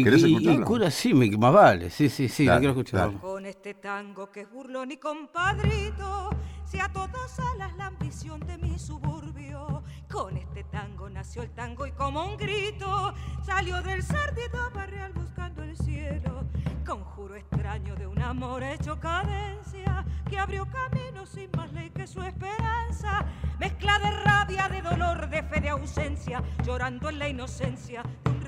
Y, 0.00 0.04
¿Querés 0.04 0.24
y- 0.24 0.36
y 0.50 0.60
cura 0.60 0.90
sí, 0.90 1.14
me, 1.14 1.30
más 1.36 1.52
vale. 1.52 1.90
Sí, 1.90 2.08
sí, 2.08 2.28
sí, 2.28 2.44
Dale, 2.46 2.54
la 2.56 2.60
quiero 2.60 2.72
escuchar. 2.72 3.00
dale. 3.06 3.18
Con 3.18 3.46
este 3.46 3.74
tango 3.74 4.30
que 4.30 4.40
es 4.42 4.50
burlón 4.50 4.90
y 4.92 4.96
compadrito, 4.98 6.30
si 6.64 6.78
a 6.80 6.88
todas 6.88 7.38
alas 7.38 7.76
la 7.76 7.86
ambición 7.86 8.40
de 8.40 8.58
mi 8.58 8.78
suburbio. 8.78 9.82
Con 10.10 10.36
este 10.36 10.64
tango 10.64 11.08
nació 11.10 11.42
el 11.42 11.50
tango 11.50 11.86
y 11.86 11.92
como 11.92 12.24
un 12.24 12.36
grito 12.36 13.12
salió 13.44 13.82
del 13.82 14.02
sárdido 14.02 14.70
barrial 14.74 15.12
buscando 15.12 15.62
el 15.62 15.76
cielo. 15.76 16.44
Conjuro 16.86 17.34
extraño 17.34 17.94
de 17.96 18.06
un 18.06 18.20
amor 18.22 18.62
hecho 18.62 18.98
cadencia 19.00 20.04
que 20.30 20.38
abrió 20.38 20.66
camino 20.66 21.26
sin 21.26 21.50
más 21.56 21.72
ley 21.72 21.90
que 21.90 22.06
su 22.06 22.22
esperanza. 22.22 23.24
Mezcla 23.58 23.98
de 23.98 24.10
rabia, 24.10 24.68
de 24.68 24.82
dolor, 24.82 25.28
de 25.28 25.42
fe, 25.42 25.60
de 25.60 25.70
ausencia, 25.70 26.42
llorando 26.64 27.08
en 27.10 27.18
la 27.18 27.28
inocencia 27.28 28.02
de 28.24 28.30
un. 28.30 28.45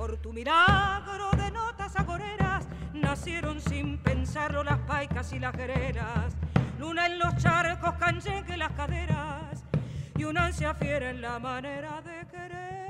Por 0.00 0.16
tu 0.16 0.32
milagro 0.32 1.30
de 1.36 1.50
notas 1.50 1.94
agoreras 1.94 2.66
nacieron 2.94 3.60
sin 3.60 3.98
pensarlo 3.98 4.64
las 4.64 4.78
paicas 4.78 5.30
y 5.34 5.38
las 5.38 5.54
guerreras. 5.54 6.38
Luna 6.78 7.04
en 7.04 7.18
los 7.18 7.36
charcos, 7.36 7.96
canyengue 7.96 8.56
las 8.56 8.72
caderas 8.72 9.62
y 10.16 10.24
una 10.24 10.46
ansia 10.46 10.72
fiera 10.72 11.10
en 11.10 11.20
la 11.20 11.38
manera 11.38 12.00
de 12.00 12.26
querer 12.28 12.88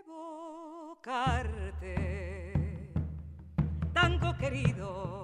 evocarte. 0.00 1.70
Tango 3.92 4.36
querido, 4.36 5.22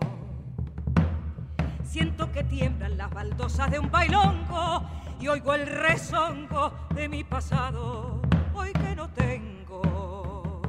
Siento 1.93 2.33
que 2.33 2.43
tiemblan 2.45 2.97
las 2.97 3.11
baldosas 3.11 3.71
de 3.71 3.79
un 3.79 3.91
bailongo 3.91 4.89
y 5.23 5.29
oigo 5.29 5.55
el 5.55 5.69
rezongo 5.69 6.73
de 6.97 7.09
mi 7.09 7.23
pasado, 7.23 8.21
hoy 8.55 8.73
que 8.73 8.97
no 8.97 9.09
tengo 9.11 10.61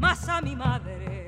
más 0.00 0.28
a 0.28 0.40
mi 0.40 0.56
madre. 0.56 1.24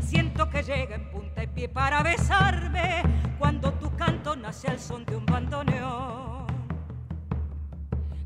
Siento 0.00 0.48
que 0.48 0.62
llega 0.62 0.94
en 0.94 1.10
punta 1.10 1.42
y 1.42 1.46
pie 1.48 1.68
para 1.68 2.02
besarme 2.02 3.02
cuando 3.38 3.74
tu 3.74 3.94
canto 3.96 4.34
nace 4.34 4.68
al 4.68 4.80
son 4.80 5.04
de 5.04 5.14
un 5.14 5.26
bandoneón. 5.26 6.46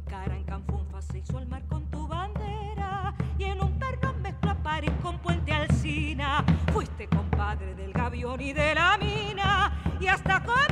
Cara 0.07 0.37
en 0.37 0.45
Canfunfa 0.45 1.03
se 1.03 1.19
hizo 1.19 1.37
el 1.41 1.49
mar 1.49 1.65
con 1.67 1.91
tu 1.91 2.07
bandera 2.07 3.13
y 3.37 3.45
en 3.45 3.61
un 3.61 3.77
perno 3.77 4.15
mezcló 4.23 4.53
a 4.53 4.55
París 4.55 4.93
con 5.03 5.19
Puente 5.19 5.53
Alsina. 5.53 6.45
Fuiste 6.73 7.09
compadre 7.09 7.75
del 7.75 7.93
gavión 7.93 8.41
y 8.41 8.53
de 8.53 8.77
la 8.77 8.97
mina 8.99 9.73
y 9.99 10.07
hasta 10.07 10.41
comadre 10.45 10.68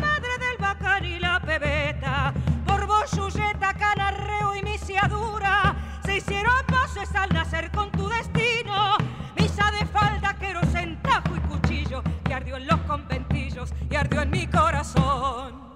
al 7.27 7.35
nacer 7.35 7.71
con 7.71 7.91
tu 7.93 8.09
destino. 8.09 8.97
Misa 9.39 9.71
de 9.73 9.85
falda, 9.87 10.37
queros 10.39 10.75
en 10.75 11.01
tajo 11.03 11.37
y 11.37 11.41
cuchillo 11.41 12.03
que 12.25 12.35
ardió 12.35 12.57
en 12.57 12.67
los 12.67 12.81
conventillos 12.83 13.73
y 13.91 13.95
ardió 13.95 14.23
en 14.23 14.31
mi 14.31 14.47
corazón. 14.47 15.67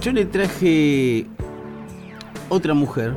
Yo 0.00 0.12
le 0.12 0.26
traje 0.26 1.26
otra 2.50 2.74
mujer 2.74 3.16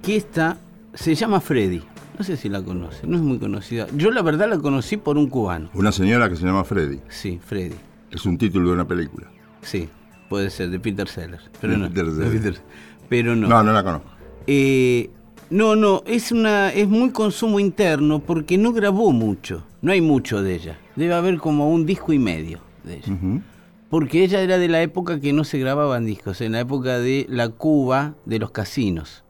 que 0.00 0.16
esta 0.16 0.56
se 0.94 1.16
llama 1.16 1.40
Freddy. 1.40 1.91
No 2.18 2.24
sé 2.24 2.36
si 2.36 2.48
la 2.48 2.62
conoce, 2.62 3.06
no 3.06 3.16
es 3.16 3.22
muy 3.22 3.38
conocida. 3.38 3.86
Yo 3.96 4.10
la 4.10 4.22
verdad 4.22 4.48
la 4.48 4.58
conocí 4.58 4.96
por 4.96 5.16
un 5.16 5.28
cubano. 5.28 5.70
Una 5.74 5.92
señora 5.92 6.28
que 6.28 6.36
se 6.36 6.44
llama 6.44 6.62
Freddy. 6.64 7.00
Sí, 7.08 7.40
Freddy. 7.44 7.74
Es 8.10 8.26
un 8.26 8.36
título 8.38 8.68
de 8.68 8.74
una 8.74 8.86
película. 8.86 9.28
Sí, 9.62 9.88
puede 10.28 10.50
ser, 10.50 10.70
de 10.70 10.78
Peter 10.78 11.08
Sellers. 11.08 11.50
Pero 11.60 11.72
De 11.72 11.78
no. 11.78 11.88
Peter 11.88 12.06
de 12.06 12.24
Sellers. 12.24 12.32
Peter- 12.58 12.60
Pero 13.08 13.34
no. 13.36 13.48
No, 13.48 13.62
no 13.62 13.72
la 13.72 13.82
conozco. 13.82 14.08
Eh, 14.46 15.10
no, 15.50 15.74
no, 15.76 16.02
es 16.06 16.32
una, 16.32 16.70
es 16.70 16.88
muy 16.88 17.10
consumo 17.10 17.58
interno 17.60 18.20
porque 18.20 18.58
no 18.58 18.72
grabó 18.72 19.12
mucho. 19.12 19.64
No 19.80 19.92
hay 19.92 20.00
mucho 20.00 20.42
de 20.42 20.54
ella. 20.54 20.78
Debe 20.96 21.14
haber 21.14 21.38
como 21.38 21.70
un 21.70 21.86
disco 21.86 22.12
y 22.12 22.18
medio 22.18 22.60
de 22.84 22.96
ella. 22.98 23.40
Porque 23.88 24.24
ella 24.24 24.40
era 24.40 24.58
de 24.58 24.68
la 24.68 24.80
época 24.82 25.20
que 25.20 25.32
no 25.32 25.44
se 25.44 25.58
grababan 25.58 26.06
discos, 26.06 26.40
en 26.40 26.52
la 26.52 26.60
época 26.60 26.98
de 26.98 27.26
la 27.28 27.48
Cuba 27.50 28.14
de 28.26 28.38
los 28.38 28.50
casinos. 28.50 29.24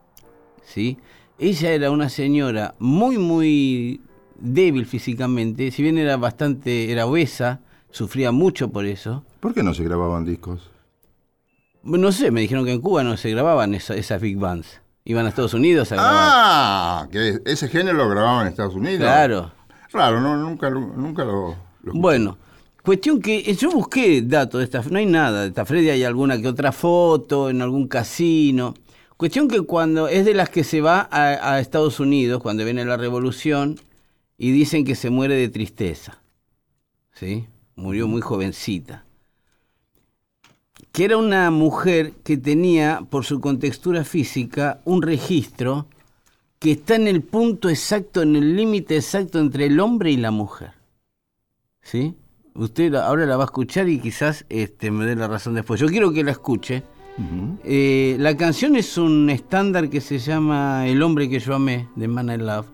¿Sí? 0.65 0.99
Ella 1.43 1.73
era 1.73 1.91
una 1.91 2.09
señora 2.09 2.75
muy, 2.79 3.19
muy 3.19 4.01
débil 4.39 4.87
físicamente, 4.87 5.73
si 5.73 5.83
bien 5.83 5.99
era 5.99 6.17
bastante, 6.17 6.93
era 6.93 7.05
obesa, 7.07 7.59
sufría 7.91 8.31
mucho 8.31 8.71
por 8.71 8.87
eso. 8.87 9.25
¿Por 9.41 9.53
qué 9.53 9.65
no 9.65 9.75
se 9.75 9.83
grababan 9.83 10.25
discos? 10.25 10.71
No 11.83 12.13
sé, 12.13 12.31
me 12.31 12.43
dijeron 12.43 12.65
que 12.65 12.73
en 12.73 12.81
Cuba 12.81 13.03
no 13.03 13.17
se 13.17 13.31
grababan 13.31 13.75
esa- 13.75 13.97
esas 13.97 14.21
big 14.21 14.37
bands. 14.39 14.81
Iban 15.05 15.27
a 15.27 15.31
Estados 15.31 15.53
Unidos 15.55 15.91
a 15.91 15.97
grabar. 15.97 16.15
Ah, 16.33 17.09
que 17.11 17.41
ese 17.45 17.67
género 17.69 17.99
lo 17.99 18.09
grababan 18.09 18.43
en 18.47 18.53
Estados 18.53 18.77
Unidos. 18.77 18.99
claro. 19.01 19.51
Claro, 19.91 20.21
no, 20.21 20.37
nunca, 20.37 20.71
lo- 20.71 20.81
nunca 20.97 21.25
lo, 21.25 21.57
lo 21.83 21.93
Bueno, 21.93 22.39
cuestión 22.85 23.21
que 23.21 23.43
yo 23.55 23.71
busqué 23.73 24.23
datos 24.23 24.61
de 24.61 24.65
esta, 24.65 24.81
no 24.89 24.97
hay 24.99 25.07
nada 25.07 25.43
de 25.43 25.49
esta 25.49 25.67
Freddy, 25.67 25.91
hay 25.91 26.05
alguna 26.05 26.41
que 26.41 26.47
otra 26.47 26.71
foto 26.71 27.51
en 27.51 27.61
algún 27.63 27.89
casino. 27.89 28.75
Cuestión 29.23 29.47
que 29.47 29.61
cuando 29.61 30.09
es 30.09 30.25
de 30.25 30.35
las 30.35 30.51
que 30.51 30.65
se 30.65 30.81
va 30.81 31.09
a, 31.13 31.61
Estados 31.61 32.01
Unidos, 32.01 32.43
cuando 32.43 32.65
viene 32.65 32.85
la 32.85 32.97
revolución, 32.97 33.79
y 34.37 34.51
dicen 34.51 34.85
que 34.85 34.97
se 34.97 35.11
muere 35.11 35.37
de 35.37 35.49
tristeza. 35.49 36.19
¿Sí? 37.13 37.47
Murió 37.77 38.09
muy 38.09 38.21
jovencita. 38.21 39.05
Que 40.91 41.05
era 41.05 41.19
una 41.19 41.53
mujer 41.53 42.15
que 42.25 42.37
tenía, 42.37 43.07
por 43.11 43.25
su 43.25 43.41
contextura 43.41 44.03
física, 44.03 44.81
un 44.85 45.03
registro 45.03 45.87
que 46.59 46.73
está 46.73 46.97
en 46.97 47.07
el 47.07 47.23
punto 47.23 47.69
exacto, 47.69 48.23
en 48.23 48.35
el 48.35 48.57
límite 48.57 48.97
exacto 48.97 49.39
entre 49.39 49.67
el 49.67 49.79
hombre 49.79 50.11
y 50.11 50.17
la 50.17 50.33
mujer. 50.33 50.73
¿Sí? 51.81 52.17
Usted 52.57 52.93
ahora 52.97 53.25
la 53.27 53.37
va 53.37 53.45
a 53.45 53.47
escuchar 53.47 53.89
y 53.89 54.01
quizás 54.01 54.45
este, 54.49 54.91
me 54.91 55.07
dé 55.07 55.15
la 55.15 55.29
razón 55.29 55.55
después. 55.55 55.81
Yo 55.81 55.87
quiero 55.87 56.13
que 56.13 56.25
la 56.25 56.33
escuche. 56.33 56.83
Eh, 57.65 58.17
la 58.19 58.37
canción 58.37 58.75
es 58.77 58.97
un 58.97 59.29
estándar 59.31 59.89
que 59.91 60.01
se 60.01 60.19
llama 60.19 60.87
El 60.87 61.03
hombre 61.03 61.29
que 61.29 61.39
yo 61.39 61.55
amé, 61.55 61.89
de 61.95 62.09
Man 62.09 62.31
I 62.31 62.39
Love, 62.39 62.67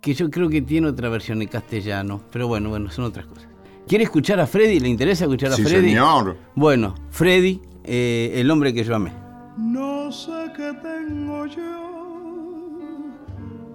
que 0.00 0.14
yo 0.14 0.30
creo 0.30 0.48
que 0.48 0.62
tiene 0.62 0.88
otra 0.88 1.08
versión 1.08 1.42
en 1.42 1.48
castellano, 1.48 2.20
pero 2.32 2.48
bueno, 2.48 2.70
bueno, 2.70 2.90
son 2.90 3.04
otras 3.04 3.26
cosas. 3.26 3.46
¿Quiere 3.86 4.04
escuchar 4.04 4.40
a 4.40 4.46
Freddy? 4.46 4.80
¿Le 4.80 4.88
interesa 4.88 5.24
escuchar 5.24 5.52
a 5.52 5.56
Sí, 5.56 5.62
Freddy? 5.62 5.88
señor. 5.90 6.36
Bueno, 6.54 6.94
Freddy, 7.10 7.60
eh, 7.84 8.32
El 8.36 8.50
hombre 8.50 8.72
que 8.72 8.82
yo 8.84 8.94
amé. 8.96 9.12
No 9.58 10.10
sé 10.10 10.30
qué 10.56 10.72
tengo 10.82 11.46
yo, 11.46 13.12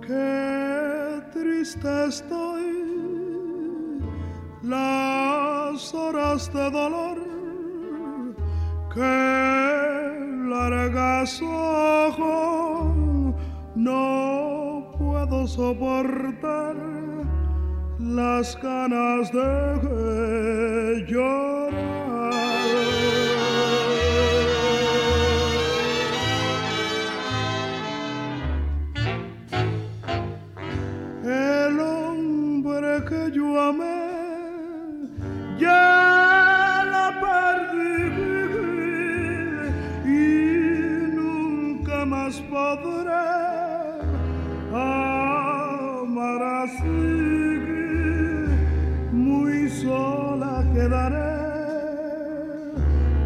qué 0.02 1.22
triste 1.32 2.06
estoy. 2.08 2.64
Las 4.64 5.94
horas 5.94 6.52
de 6.52 6.72
dolor 6.72 7.18
que 8.98 10.18
largas 10.50 11.40
ojos 11.44 12.96
no 13.76 14.92
puedo 14.98 15.46
soportar 15.46 16.76
las 18.00 18.60
ganas 18.60 19.32
de 19.32 21.06
llorar. 21.08 21.78
El 31.24 31.80
hombre 31.80 33.06
que 33.08 33.32
yo 33.32 33.62
amé 33.62 34.08
ya 35.60 36.17
nunca 42.28 42.34
más 42.34 42.42
podré 42.50 43.14
amar 44.74 46.44
así. 46.64 47.08
Muy 49.12 49.70
sola 49.70 50.64
quedaré 50.74 51.38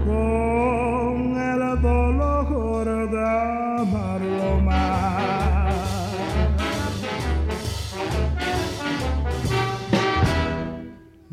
con 0.06 1.38
el 1.38 1.82
dolor 1.82 3.10
de 3.10 3.24
amarlo 3.82 4.62
más. 4.62 5.74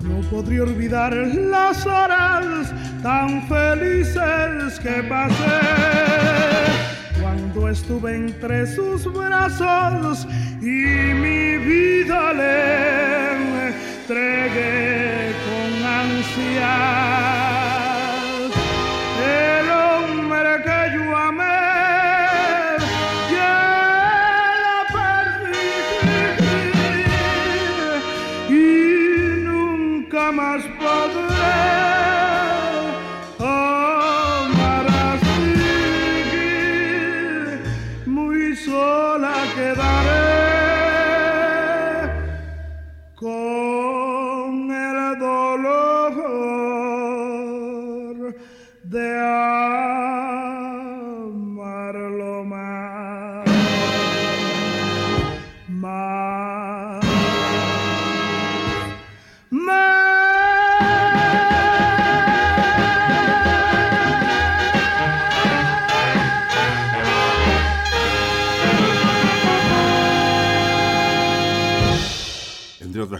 No 0.02 0.20
podría 0.30 0.62
olvidar 0.62 1.12
las 1.14 1.86
horas 1.86 2.72
tan 3.02 3.42
felices 3.48 4.80
que 4.80 5.02
pasé 5.08 6.07
cuando 7.48 7.68
estuve 7.68 8.14
entre 8.14 8.66
sus 8.66 9.10
brazos 9.12 10.26
y 10.60 10.66
mi 10.66 11.56
vida 11.58 12.32
le 12.34 13.36
entregué 14.02 15.32
con 15.46 15.86
ansias. 15.86 17.37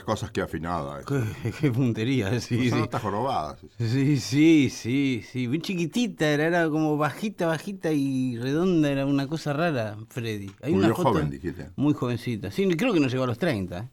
Cosas 0.09 0.31
que 0.33 0.41
afinada. 0.41 0.93
Qué, 1.05 1.21
qué 1.61 1.71
puntería, 1.71 2.41
sí, 2.41 2.71
sí. 2.71 2.77
notas 2.77 3.03
jorobadas. 3.03 3.61
Sí, 3.79 4.17
sí, 4.19 4.71
sí, 4.71 5.23
sí. 5.31 5.49
Muy 5.49 5.61
chiquitita, 5.61 6.27
era, 6.37 6.47
era 6.47 6.69
como 6.71 6.97
bajita, 6.97 7.47
bajita 7.47 7.93
y 7.93 8.37
redonda, 8.39 8.91
era 8.91 9.07
una 9.07 9.27
cosa 9.29 9.53
rara, 9.53 9.97
Freddy. 10.09 10.51
Hay 10.63 10.73
una 10.73 10.89
foto 10.95 11.11
joven, 11.11 11.31
dijiste. 11.31 11.71
Muy 11.77 11.95
jovencita. 11.95 12.51
Sí, 12.51 12.67
creo 12.81 12.93
que 12.93 13.01
no 13.01 13.09
llegó 13.09 13.25
a 13.25 13.27
los 13.33 13.39
30. 13.39 13.91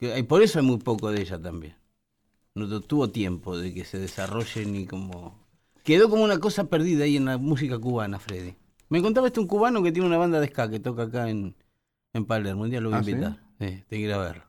¿eh? 0.00 0.24
Por 0.24 0.42
eso 0.42 0.58
hay 0.58 0.64
muy 0.64 0.78
poco 0.78 1.10
de 1.10 1.20
ella 1.22 1.40
también. 1.40 1.74
No 2.54 2.68
tu- 2.68 2.82
tuvo 2.82 3.10
tiempo 3.10 3.58
de 3.58 3.74
que 3.74 3.84
se 3.84 3.98
desarrolle 3.98 4.66
ni 4.66 4.86
como... 4.86 5.38
Quedó 5.84 6.10
como 6.10 6.24
una 6.24 6.40
cosa 6.40 6.64
perdida 6.68 7.04
ahí 7.04 7.16
en 7.16 7.26
la 7.26 7.38
música 7.38 7.78
cubana, 7.78 8.18
Freddy. 8.18 8.56
Me 8.90 9.02
contaba 9.02 9.28
este 9.28 9.40
un 9.40 9.48
cubano 9.48 9.82
que 9.82 9.92
tiene 9.92 10.08
una 10.08 10.18
banda 10.18 10.40
de 10.40 10.48
ska 10.48 10.70
que 10.70 10.80
toca 10.80 11.04
acá 11.04 11.30
en, 11.30 11.56
en 12.14 12.26
Palermo. 12.26 12.62
Un 12.64 12.70
día 12.70 12.80
lo 12.82 12.90
voy 12.90 12.96
a 12.98 13.00
¿Ah, 13.00 13.04
sí? 13.04 13.12
invitar. 13.12 13.40
Sí, 13.60 13.84
te 13.88 13.96
que 13.96 13.98
ir 13.98 14.12
a 14.12 14.18
verlo. 14.18 14.44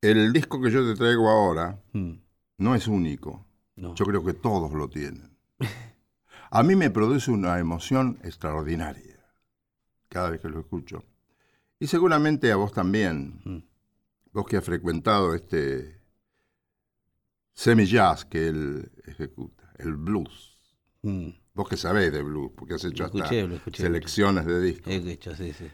El 0.00 0.32
disco 0.32 0.60
que 0.60 0.70
yo 0.70 0.84
te 0.86 0.96
traigo 0.96 1.28
ahora 1.28 1.82
Mm, 1.92 2.12
no 2.58 2.74
es 2.74 2.86
único. 2.88 3.46
no. 3.76 3.94
Yo 3.94 4.04
creo 4.04 4.24
que 4.24 4.34
todos 4.34 4.72
lo 4.72 4.88
tienen. 4.88 5.36
A 6.50 6.62
mí 6.62 6.74
me 6.76 6.90
produce 6.90 7.30
una 7.30 7.58
emoción 7.58 8.18
extraordinaria 8.22 9.18
cada 10.08 10.30
vez 10.30 10.40
que 10.40 10.48
lo 10.48 10.60
escucho. 10.60 11.04
Y 11.78 11.86
seguramente 11.86 12.50
a 12.50 12.56
vos 12.56 12.72
también, 12.72 13.40
Mm. 13.44 13.58
vos 14.32 14.46
que 14.46 14.56
has 14.56 14.64
frecuentado 14.64 15.34
este 15.34 16.00
semi-jazz 17.54 18.24
que 18.24 18.48
él 18.48 18.90
ejecuta, 19.06 19.72
el 19.78 19.96
blues. 19.96 20.56
Mm, 21.02 21.30
Vos 21.54 21.68
que 21.68 21.76
sabés 21.76 22.12
de 22.12 22.22
blues, 22.22 22.52
porque 22.56 22.74
has 22.74 22.84
hecho 22.84 23.04
hasta 23.04 23.18
escuché, 23.24 23.82
selecciones 23.82 24.46
de 24.46 24.60
discos. 24.60 24.92
he 24.92 24.96
hecho, 25.12 25.34
sí, 25.34 25.52
sí. 25.52 25.68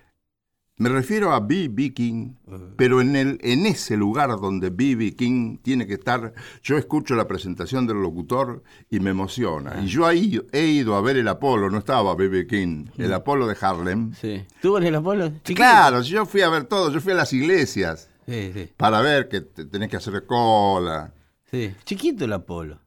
Me 0.76 0.88
refiero 0.88 1.32
a 1.32 1.38
B.B. 1.38 1.94
King, 1.94 2.32
Uh. 2.46 2.74
pero 2.76 3.00
en, 3.00 3.14
el, 3.14 3.38
en 3.42 3.64
ese 3.64 3.96
lugar 3.96 4.28
donde 4.40 4.70
B.B. 4.70 5.14
King 5.14 5.58
tiene 5.62 5.86
que 5.86 5.94
estar, 5.94 6.32
yo 6.64 6.76
escucho 6.76 7.14
la 7.14 7.28
presentación 7.28 7.86
del 7.86 7.98
locutor 8.02 8.64
y 8.90 8.98
me 8.98 9.10
emociona. 9.10 9.80
Y 9.82 9.86
yo 9.86 10.04
ahí 10.04 10.40
he 10.50 10.66
ido 10.66 10.96
a 10.96 11.00
ver 11.00 11.16
el 11.16 11.28
Apolo, 11.28 11.70
no 11.70 11.78
estaba 11.78 12.16
B.B. 12.16 12.48
King, 12.48 12.86
el 12.98 13.12
Apolo 13.14 13.46
de 13.46 13.56
Harlem. 13.60 14.12
Sí. 14.14 14.44
¿Tú 14.60 14.76
en 14.76 14.82
el 14.84 14.96
Apolo? 14.96 15.28
Chiquito. 15.28 15.54
Claro, 15.56 16.02
yo 16.02 16.26
fui 16.26 16.40
a 16.40 16.48
ver 16.48 16.64
todo, 16.64 16.90
yo 16.90 17.00
fui 17.00 17.12
a 17.12 17.16
las 17.16 17.32
iglesias 17.32 18.10
Sí, 18.26 18.50
sí, 18.52 18.68
para 18.76 19.00
ver 19.00 19.28
que 19.28 19.42
te- 19.42 19.66
tenés 19.66 19.88
que 19.90 19.96
hacer 19.98 20.24
cola. 20.26 21.12
sí. 21.50 21.72
Chiquito 21.84 22.24
el 22.24 22.32
Apolo. 22.32 22.80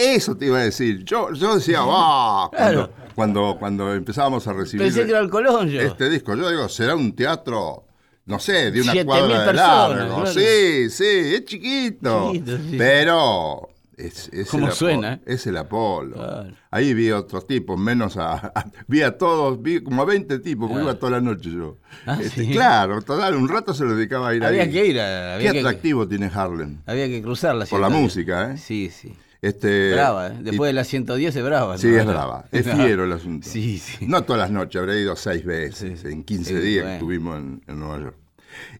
Eso 0.00 0.36
te 0.36 0.46
iba 0.46 0.58
a 0.58 0.62
decir. 0.62 1.04
Yo, 1.04 1.32
yo 1.32 1.56
decía, 1.56 1.78
¡ah! 1.82 2.48
Cuando, 2.50 2.88
Claro. 2.88 2.90
cuando, 3.14 3.56
cuando 3.58 3.94
empezábamos 3.94 4.46
a 4.48 4.52
recibir 4.52 4.86
Pensé 4.86 5.04
que 5.04 5.10
era 5.10 5.20
el 5.20 5.30
Colón 5.30 5.68
yo. 5.68 5.80
este 5.80 6.08
disco, 6.08 6.34
yo 6.34 6.48
digo, 6.50 6.68
será 6.68 6.94
un 6.96 7.14
teatro, 7.14 7.84
no 8.26 8.38
sé, 8.38 8.70
de 8.70 8.80
una 8.80 8.92
Siete 8.92 9.06
cuadra 9.06 9.40
de 9.40 9.46
personas, 9.46 9.98
largo. 9.98 10.14
claro. 10.22 10.32
Sí, 10.32 10.90
sí, 10.90 11.04
es 11.34 11.44
chiquito. 11.44 12.32
Chiquito, 12.32 12.56
sí. 12.56 12.74
Pero 12.78 13.68
es, 13.96 14.30
es 14.32 14.48
¿Cómo 14.48 14.68
el 14.68 14.72
suena, 14.72 15.12
Apolo, 15.14 15.32
Es 15.34 15.46
el 15.46 15.56
Apolo. 15.58 16.14
Claro. 16.16 16.52
Ahí 16.70 16.94
vi 16.94 17.10
otros 17.10 17.46
tipos, 17.46 17.78
menos 17.78 18.16
a, 18.16 18.32
a- 18.54 18.64
Vi 18.86 19.02
a 19.02 19.18
todos, 19.18 19.60
vi 19.60 19.82
como 19.82 20.00
a 20.02 20.04
20 20.06 20.38
tipos, 20.38 20.68
porque 20.68 20.82
Claro. 20.82 20.90
iba 20.92 20.98
toda 20.98 21.12
la 21.12 21.20
noche 21.20 21.50
yo. 21.50 21.76
Ah, 22.06 22.16
Este, 22.22 22.44
¿sí? 22.46 22.52
Claro, 22.52 23.02
total, 23.02 23.34
un 23.34 23.48
rato 23.48 23.74
se 23.74 23.84
lo 23.84 23.94
dedicaba 23.94 24.28
a 24.30 24.34
ir 24.34 24.44
Había 24.44 24.62
ahí. 24.62 24.70
que 24.70 24.86
ir, 24.86 25.00
a- 25.00 25.34
había 25.34 25.48
Qué 25.52 25.60
que- 25.60 25.66
atractivo 25.66 26.08
tiene 26.08 26.30
Harlem. 26.32 26.78
Había 26.86 27.08
que 27.08 27.20
cruzarla. 27.20 27.66
Por 27.66 27.80
la 27.80 27.88
música, 27.90 28.52
¿eh? 28.52 28.56
Sí, 28.56 28.88
sí. 28.90 29.12
Este, 29.42 29.92
Brava, 29.94 30.28
¿eh? 30.28 30.36
y- 30.40 30.42
Después 30.42 30.68
de 30.68 30.72
las 30.74 30.86
110 30.88 31.34
es 31.34 31.42
brava. 31.44 31.78
Sí, 31.78 31.86
¿no? 31.88 31.98
es 31.98 32.06
brava. 32.06 32.44
Es 32.52 32.66
fiero 32.70 33.04
el 33.04 33.12
asunto. 33.12 33.48
Sí, 33.48 33.78
sí. 33.78 34.06
No 34.06 34.22
todas 34.24 34.40
las 34.42 34.50
noches, 34.50 34.78
habré 34.80 35.00
ido 35.00 35.16
seis 35.16 35.44
veces. 35.44 36.00
Sí. 36.00 36.08
En 36.08 36.24
15 36.24 36.44
Sí, 36.44 36.60
días 36.60 36.84
bueno. 36.84 36.88
que 36.88 36.94
estuvimos 36.96 37.38
en, 37.38 37.62
en 37.66 37.78
Nueva 37.80 37.98
York. 38.00 38.16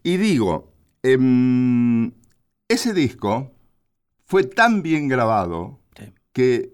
Y 0.03 0.17
digo, 0.19 0.73
em, 1.03 2.13
ese 2.69 2.93
disco 2.93 3.53
fue 4.27 4.45
tan 4.45 4.83
bien 4.83 5.09
grabado 5.09 5.81
Sí. 5.97 6.13
que 6.33 6.73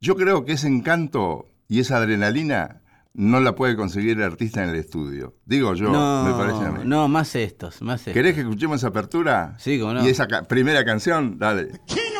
yo 0.00 0.16
creo 0.16 0.44
que 0.44 0.52
ese 0.52 0.66
encanto 0.68 1.46
y 1.68 1.80
esa 1.80 1.98
adrenalina 1.98 2.80
no 3.12 3.40
la 3.40 3.54
puede 3.54 3.76
conseguir 3.76 4.16
el 4.18 4.22
artista 4.22 4.62
en 4.62 4.70
el 4.70 4.76
estudio. 4.76 5.34
Digo 5.44 5.74
yo, 5.74 5.90
no, 5.90 6.24
me 6.24 6.32
parece 6.32 6.64
a 6.64 6.70
mí. 6.72 6.80
no, 6.84 7.06
más 7.08 7.34
estos, 7.36 7.82
más 7.82 8.00
estos. 8.00 8.14
¿Querés 8.14 8.34
que 8.34 8.40
escuchemos 8.40 8.78
esa 8.78 8.88
apertura? 8.88 9.56
Sí, 9.58 9.78
cómo 9.78 9.94
no. 9.94 10.06
Y 10.06 10.08
esa 10.08 10.26
ca- 10.26 10.44
primera 10.44 10.84
canción, 10.84 11.38
dale. 11.38 11.64
Of 11.64 12.19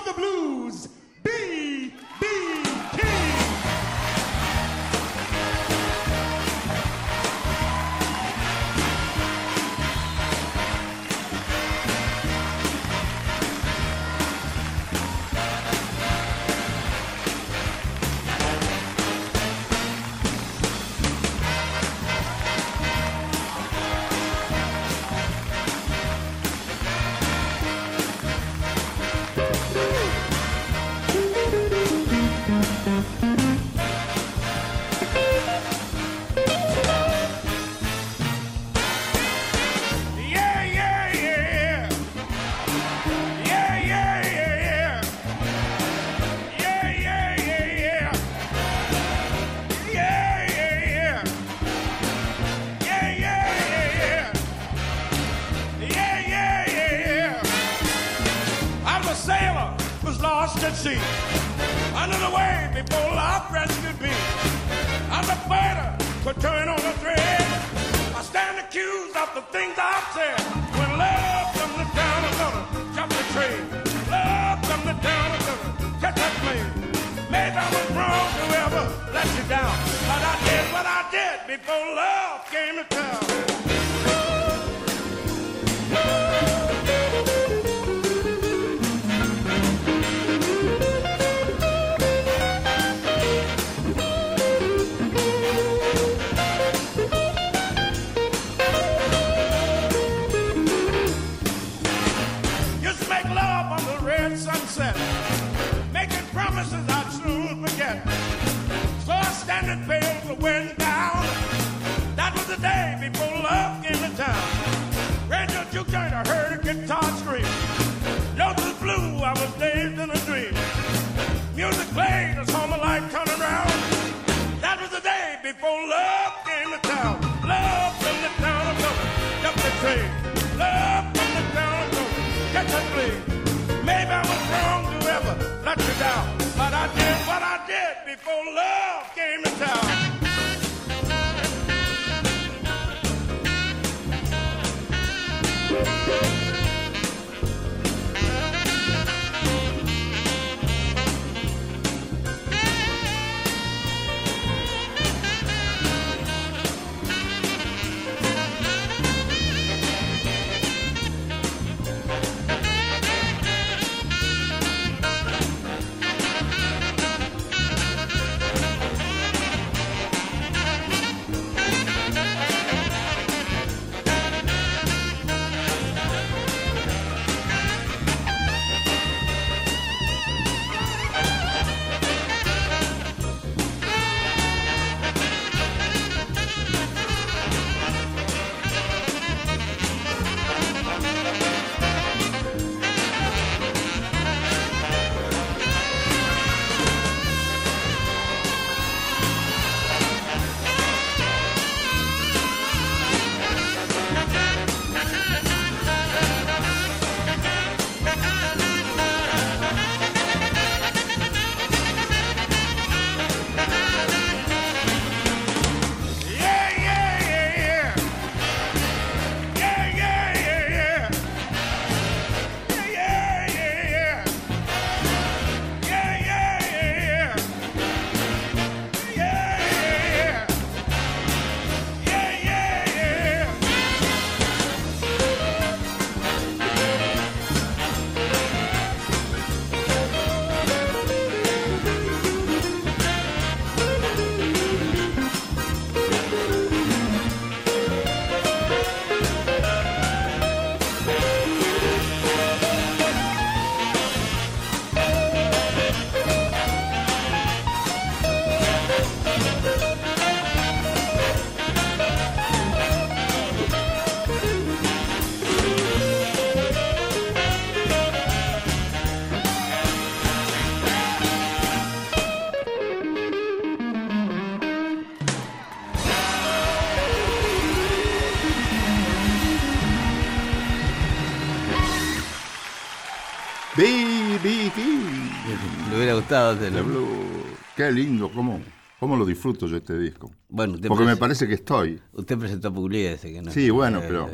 Blue. 286.30 287.42
Qué 287.76 287.90
lindo, 287.90 288.30
cómo, 288.30 288.60
¿Cómo 289.00 289.16
lo 289.16 289.26
disfruto 289.26 289.66
yo 289.66 289.78
este 289.78 289.98
disco? 289.98 290.30
Bueno, 290.48 290.76
Porque 290.86 291.04
me 291.04 291.16
parece 291.16 291.48
que 291.48 291.54
estoy. 291.54 292.00
usted 292.12 292.38
presentó 292.38 292.68
a 292.68 292.72
Pugliese, 292.72 293.32
que 293.32 293.42
no 293.42 293.50
Sí, 293.50 293.68
bueno, 293.70 293.98
eh, 294.00 294.04
pero 294.06 294.30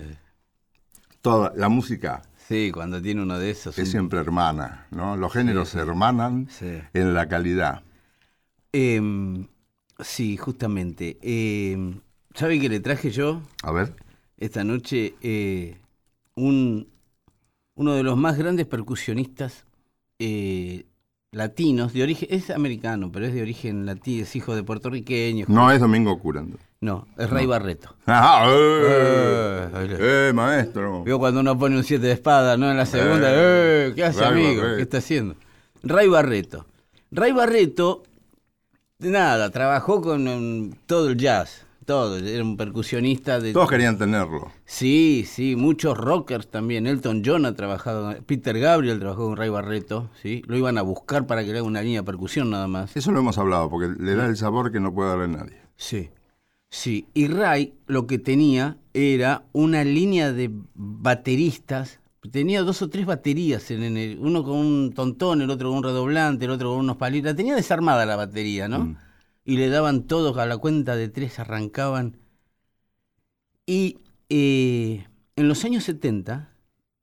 toda 1.23 1.53
la 1.57 1.69
música 1.71 2.23
Sí, 2.49 2.71
cuando 2.73 3.01
tiene 3.01 3.23
uno 3.23 3.39
de 3.39 3.51
esos. 3.51 3.79
es 3.79 3.87
un- 3.87 3.91
siempre 3.91 4.19
hermana, 4.21 4.87
¿no? 4.91 5.17
Los 5.17 5.33
géneros 5.33 5.71
se 5.71 5.79
hermanan 5.79 6.49
Sí. 6.51 6.67
en 6.93 7.15
la 7.15 7.29
calidad. 7.29 7.83
Em, 8.73 9.47
sí, 9.99 10.37
justamente. 10.37 11.17
Em, 11.23 12.01
¿Sabe 12.35 12.61
qué 12.61 12.69
le 12.69 12.81
traje 12.81 13.11
yo 13.11 13.41
A 13.63 13.73
ver, 13.73 13.95
esta 14.37 14.63
noche? 14.65 15.15
Eh, 15.23 15.79
un, 16.35 16.89
uno 17.75 17.95
de 17.95 18.03
los 18.03 18.19
más 18.19 18.37
grandes 18.37 18.67
percusionistas 18.67 19.65
eh, 20.19 20.85
latinos, 21.33 21.93
de 21.93 22.03
origen, 22.03 22.29
es 22.31 22.51
americano, 22.51 23.11
pero 23.13 23.27
es 23.27 23.35
de 23.35 23.43
origen 23.43 23.85
latino, 23.87 24.23
es 24.23 24.35
hijo 24.37 24.55
de 24.55 24.63
puertorriqueños. 24.63 25.49
no 25.49 25.71
es 25.71 25.81
Domingo 25.81 26.19
Curando. 26.19 26.59
No, 26.81 27.07
es 27.17 27.29
Ray 27.31 27.47
Barreto. 27.47 27.97
¡Ah! 28.07 28.47
Eh, 28.49 29.69
¡Eh! 29.75 30.29
¡Eh, 30.29 30.33
maestro! 30.35 31.05
Vio 31.05 31.19
cuando 31.19 31.41
uno 31.41 31.59
pone 31.59 31.77
un 31.77 31.85
7 31.85 32.05
de 32.07 32.13
espada, 32.13 32.57
¿no? 32.57 32.71
En 32.71 32.77
la 32.77 32.87
segunda, 32.87 33.29
Eh, 33.31 33.89
¡eh! 33.89 33.93
¿Qué 33.95 34.05
hace, 34.05 34.21
Ray 34.21 34.31
amigo? 34.33 34.61
Barreto. 34.63 34.77
¿Qué 34.77 34.83
está 34.83 34.99
haciendo? 34.99 35.35
Ray 35.83 36.09
Barreto. 36.09 36.67
Ray 37.11 37.33
Barreto, 37.33 38.03
nada, 38.99 39.51
trabajó 39.51 40.01
con 40.03 40.27
um, 40.29 40.71
todo 40.87 41.09
el 41.09 41.17
jazz, 41.17 41.66
todo. 41.87 42.19
Era 42.19 42.43
un 42.45 42.57
percusionista 42.59 43.41
de. 43.41 43.55
Todos 43.55 43.71
querían 43.71 43.97
tenerlo. 43.97 44.53
Sí, 44.67 45.25
sí, 45.27 45.57
muchos 45.57 45.97
rockers 45.97 46.49
también. 46.51 46.87
Elton 46.87 47.23
John 47.25 47.47
ha 47.47 47.55
trabajado, 47.55 48.15
Peter 48.27 48.59
Gabriel 48.59 48.99
trabajó 48.99 49.27
con 49.29 49.37
Ray 49.37 49.49
Barreto, 49.49 50.11
¿sí? 50.21 50.43
Lo 50.47 50.57
iban 50.59 50.77
a 50.77 50.83
buscar 50.83 51.27
para 51.27 51.43
que 51.45 51.53
le 51.53 51.59
haga 51.61 51.67
una 51.67 51.81
línea 51.81 52.01
de 52.01 52.05
percusión 52.05 52.51
nada 52.51 52.67
más. 52.69 52.95
Eso 52.97 53.11
lo 53.13 53.21
hemos 53.21 53.39
hablado, 53.39 53.71
porque 53.71 53.89
le 54.03 54.15
da 54.15 54.27
el 54.27 54.37
sabor 54.37 54.71
que 54.71 54.81
no 54.81 54.93
puede 54.93 55.09
darle 55.11 55.29
nadie. 55.29 55.57
Sí, 55.77 56.11
sí. 56.69 57.07
Y 57.15 57.29
Ray 57.29 57.73
lo 57.87 58.07
que 58.07 58.19
tenía 58.19 58.77
era 58.93 59.45
una 59.53 59.83
línea 59.85 60.33
de 60.33 60.51
bateristas. 61.11 62.01
Tenía 62.33 62.63
dos 62.63 62.83
o 62.83 62.89
tres 62.91 63.07
baterías, 63.07 63.71
en, 63.71 63.97
el- 63.97 64.19
uno 64.21 64.43
con 64.43 64.57
un 64.57 64.93
tontón, 64.93 65.43
el 65.43 65.51
otro 65.51 65.69
con 65.69 65.79
un 65.79 65.85
redoblante, 65.85 66.45
el 66.47 66.51
otro 66.51 66.71
con 66.71 66.79
unos 66.81 66.97
palitos. 66.97 67.37
Tenía 67.37 67.55
desarmada 67.55 68.05
la 68.05 68.17
batería, 68.17 68.67
¿no? 68.67 68.81
Mm. 68.81 68.97
Y 69.47 69.57
le 69.57 69.69
daban 69.69 70.03
todos 70.09 70.37
a 70.37 70.45
la 70.45 70.59
cuenta 70.59 70.97
de 70.97 71.09
tres, 71.09 71.39
arrancaban. 71.39 72.19
Y 73.65 73.99
eh, 74.29 75.07
en 75.37 75.49
los 75.49 75.65
años 75.65 75.85
70, 75.85 76.53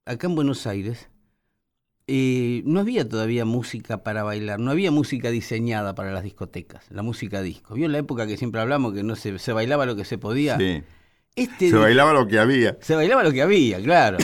acá 0.06 0.28
en 0.28 0.36
Buenos 0.36 0.68
Aires, 0.68 1.10
eh, 2.08 2.62
no 2.66 2.82
había 2.82 3.08
todavía 3.08 3.46
música 3.46 4.04
para 4.04 4.24
bailar, 4.24 4.60
no 4.60 4.72
había 4.72 4.92
música 4.92 5.32
diseñada 5.32 5.96
para 5.96 6.12
las 6.12 6.24
discotecas, 6.24 6.86
la 6.92 7.02
música 7.02 7.42
disco. 7.42 7.76
¿Vio 7.76 7.88
la 7.88 7.98
época 8.00 8.28
que 8.28 8.36
siempre 8.36 8.60
hablamos 8.60 8.94
que 8.94 9.04
no 9.04 9.16
se, 9.16 9.40
se 9.40 9.54
bailaba 9.54 9.86
lo 9.86 9.96
que 9.96 10.04
se 10.06 10.18
podía? 10.18 10.58
Sí. 10.58 10.84
Este 11.36 11.70
Se 11.70 11.78
bailaba 11.78 12.14
lo 12.14 12.28
que 12.28 12.40
había. 12.40 12.78
se 12.82 12.94
bailaba 12.96 13.24
lo 13.24 13.32
que 13.32 13.42
había, 13.42 13.82
claro. 13.82 14.18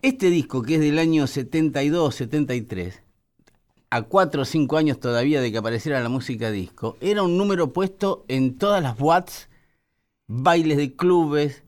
Este 0.00 0.30
disco, 0.30 0.62
que 0.62 0.76
es 0.76 0.80
del 0.80 0.98
año 0.98 1.26
72, 1.26 2.14
73, 2.14 3.02
a 3.90 4.02
cuatro 4.02 4.42
o 4.42 4.44
cinco 4.44 4.76
años 4.76 4.98
todavía 5.00 5.40
de 5.40 5.52
que 5.52 5.58
apareciera 5.58 6.00
la 6.00 6.08
música 6.08 6.50
disco, 6.50 6.96
era 7.00 7.22
un 7.22 7.36
número 7.38 7.72
puesto 7.72 8.24
en 8.28 8.56
todas 8.58 8.82
las 8.82 8.98
watts, 9.00 9.48
bailes 10.26 10.76
de 10.76 10.94
clubes, 10.94 11.62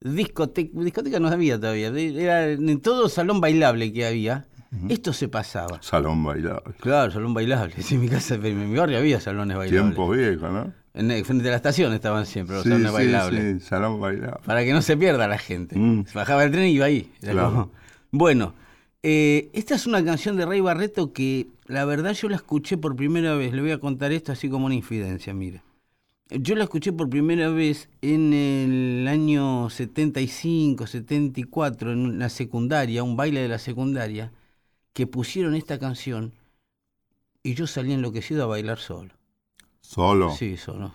discotecas, 0.00 0.84
discotecas 0.84 1.20
no 1.20 1.28
había 1.28 1.58
todavía, 1.58 1.88
era 1.88 2.48
en 2.50 2.80
todo 2.80 3.08
salón 3.08 3.40
bailable 3.40 3.92
que 3.92 4.06
había, 4.06 4.46
esto 4.88 5.12
se 5.12 5.28
pasaba. 5.28 5.82
Salón 5.82 6.22
bailable. 6.22 6.74
Claro, 6.80 7.10
salón 7.10 7.34
bailable. 7.34 7.74
Sí, 7.82 7.96
en 7.96 8.02
mi 8.02 8.08
casa, 8.08 8.34
en 8.36 8.70
mi 8.70 8.78
barrio 8.78 8.98
había 8.98 9.20
salones 9.20 9.56
bailables. 9.56 9.94
Tiempos 9.96 10.16
viejos, 10.16 10.52
¿no? 10.52 10.72
En 10.94 11.10
el- 11.10 11.24
frente 11.24 11.46
a 11.48 11.50
la 11.50 11.56
estación 11.56 11.92
estaban 11.92 12.26
siempre 12.26 12.54
los 12.56 12.62
Sí, 12.64 12.68
salones 12.70 12.88
sí, 12.90 12.94
bailables 12.96 13.62
sí, 13.62 13.68
salón 13.68 14.00
bailable. 14.00 14.40
para 14.44 14.64
que 14.64 14.72
no 14.72 14.82
se 14.82 14.96
pierda 14.96 15.26
la 15.28 15.38
gente. 15.38 15.76
Mm. 15.78 16.04
Se 16.06 16.14
bajaba 16.18 16.44
el 16.44 16.50
tren 16.52 16.66
y 16.66 16.72
iba 16.72 16.86
ahí. 16.86 17.12
Claro. 17.20 17.48
como- 17.50 17.70
Bueno, 18.12 18.54
eh, 19.02 19.48
esta 19.52 19.74
es 19.74 19.86
una 19.86 20.04
canción 20.04 20.36
de 20.36 20.46
Rey 20.46 20.60
Barreto 20.60 21.12
que 21.12 21.48
la 21.66 21.84
verdad 21.84 22.12
yo 22.12 22.28
la 22.28 22.36
escuché 22.36 22.76
por 22.76 22.96
primera 22.96 23.34
vez. 23.34 23.52
Le 23.52 23.62
voy 23.62 23.70
a 23.70 23.78
contar 23.80 24.12
esto 24.12 24.32
así 24.32 24.48
como 24.48 24.66
una 24.66 24.74
infidencia, 24.74 25.32
mire. 25.34 25.62
Yo 26.30 26.54
la 26.54 26.64
escuché 26.64 26.92
por 26.92 27.10
primera 27.10 27.48
vez 27.48 27.88
en 28.02 28.32
el 28.32 29.08
año 29.08 29.68
75, 29.68 30.86
74, 30.86 31.92
en 31.92 32.18
la 32.20 32.28
secundaria, 32.28 33.02
un 33.02 33.16
baile 33.16 33.40
de 33.40 33.48
la 33.48 33.58
secundaria, 33.58 34.30
que 34.92 35.08
pusieron 35.08 35.54
esta 35.56 35.78
canción 35.80 36.32
y 37.42 37.54
yo 37.54 37.66
salí 37.66 37.92
enloquecido 37.92 38.44
a 38.44 38.46
bailar 38.46 38.78
solo. 38.78 39.10
Solo. 39.80 40.30
Sí, 40.36 40.56
solo. 40.56 40.92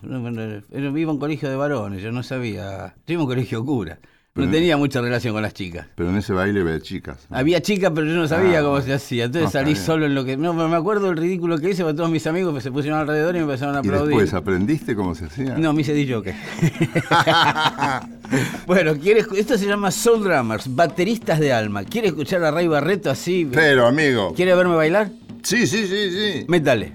Era- 0.71 0.97
iba 0.99 1.11
a 1.11 1.13
un 1.13 1.19
colegio 1.19 1.49
de 1.49 1.55
varones, 1.57 2.01
yo 2.01 2.13
no 2.13 2.23
sabía. 2.23 2.95
Yo 3.05 3.13
iba 3.13 3.21
a 3.21 3.25
un 3.25 3.29
colegio 3.29 3.65
cura. 3.65 3.99
No 4.37 4.51
tenía 4.51 4.75
mucha 4.75 4.99
relación 4.99 5.33
con 5.33 5.41
las 5.43 5.53
chicas. 5.53 5.87
Pero 5.95 6.09
en 6.09 6.17
ese 6.17 6.33
baile 6.33 6.61
ve 6.61 6.81
chicas. 6.81 7.19
¿no? 7.29 7.37
Había 7.37 7.61
chicas, 7.61 7.89
pero 7.95 8.05
yo 8.05 8.13
no 8.15 8.27
sabía 8.27 8.59
Ah, 8.59 8.63
cómo 8.63 8.81
se 8.81 8.91
hacía. 8.91 9.23
Entonces 9.25 9.45
No, 9.45 9.51
salí 9.61 9.77
solo 9.77 10.05
en 10.07 10.13
lo 10.13 10.25
que. 10.25 10.35
No, 10.35 10.53
pero 10.53 10.67
me 10.67 10.75
acuerdo 10.75 11.07
del 11.07 11.15
ridículo 11.15 11.57
que 11.57 11.69
hice, 11.69 11.83
porque 11.83 11.95
todos 11.95 12.09
mis 12.11 12.27
amigos 12.27 12.61
se 12.61 12.69
pusieron 12.69 12.99
alrededor 12.99 13.33
y 13.35 13.37
me 13.37 13.43
empezaron 13.45 13.75
a 13.75 13.77
¿Y 13.77 13.87
aplaudir. 13.87 14.09
después 14.09 14.33
aprendiste 14.33 14.93
cómo 14.93 15.15
se 15.15 15.25
hacía? 15.27 15.57
No, 15.57 15.71
me 15.71 15.83
hice 15.83 15.93
DJ. 15.93 16.15
bueno, 18.67 18.95
quiere, 18.97 19.23
escu- 19.25 19.37
esto 19.37 19.57
se 19.57 19.67
llama 19.67 19.89
Soul 19.89 20.21
Drummers, 20.25 20.75
bateristas 20.75 21.39
de 21.39 21.53
alma. 21.53 21.85
¿Quiere 21.85 22.09
escuchar 22.09 22.43
a 22.43 22.51
Ray 22.51 22.67
Barreto 22.67 23.09
así? 23.09 23.47
Pero, 23.53 23.87
amigo. 23.87 24.33
¿Quiere 24.35 24.53
verme 24.53 24.75
bailar? 24.75 25.11
Sí, 25.43 25.65
sí, 25.65 25.87
sí, 25.87 26.11
sí. 26.11 26.45
Métale. 26.49 26.91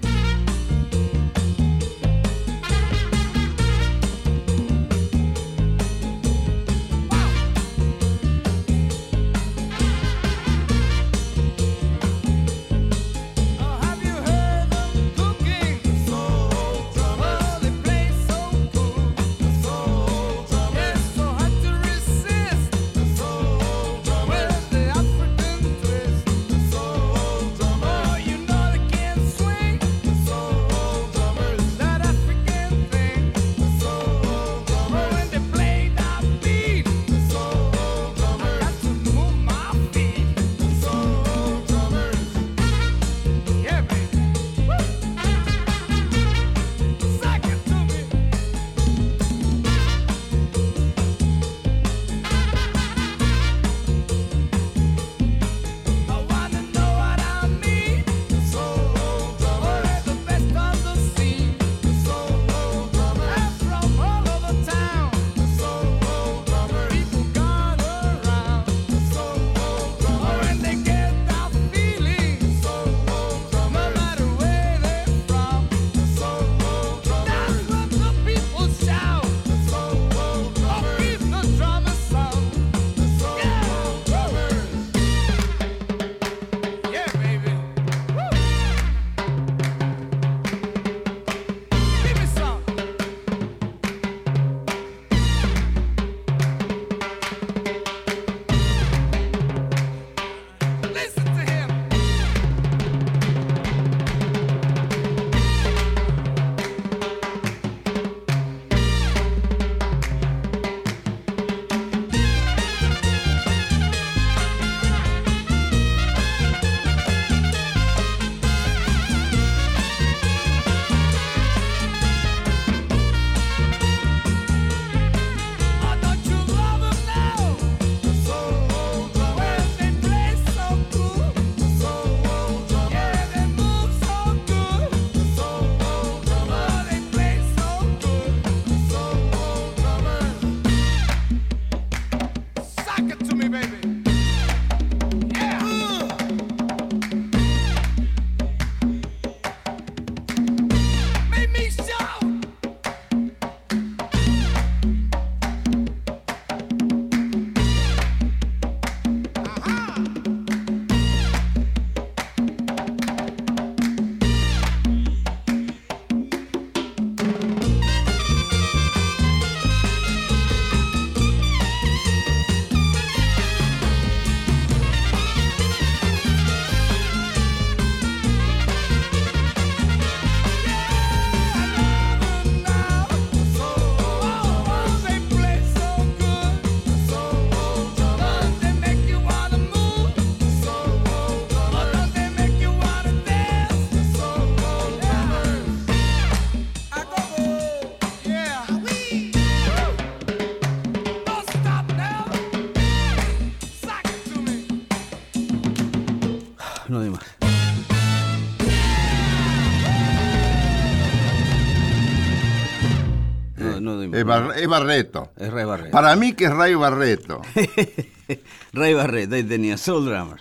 Es, 214.21 214.27
Bar- 214.27 214.53
es 214.59 214.67
Barreto. 214.69 215.33
Es 215.37 215.53
Ray 215.53 215.65
Barreto. 215.65 215.91
Para 215.93 216.17
mí 216.17 216.33
que 216.35 216.45
es 216.47 216.51
Ray 216.53 216.75
Barreto. 216.75 217.43
Ray 218.73 218.95
Barreto, 218.95 219.35
ahí 219.35 219.43
tenía 219.45 219.77
Soul 219.77 220.05
Drummer. 220.07 220.41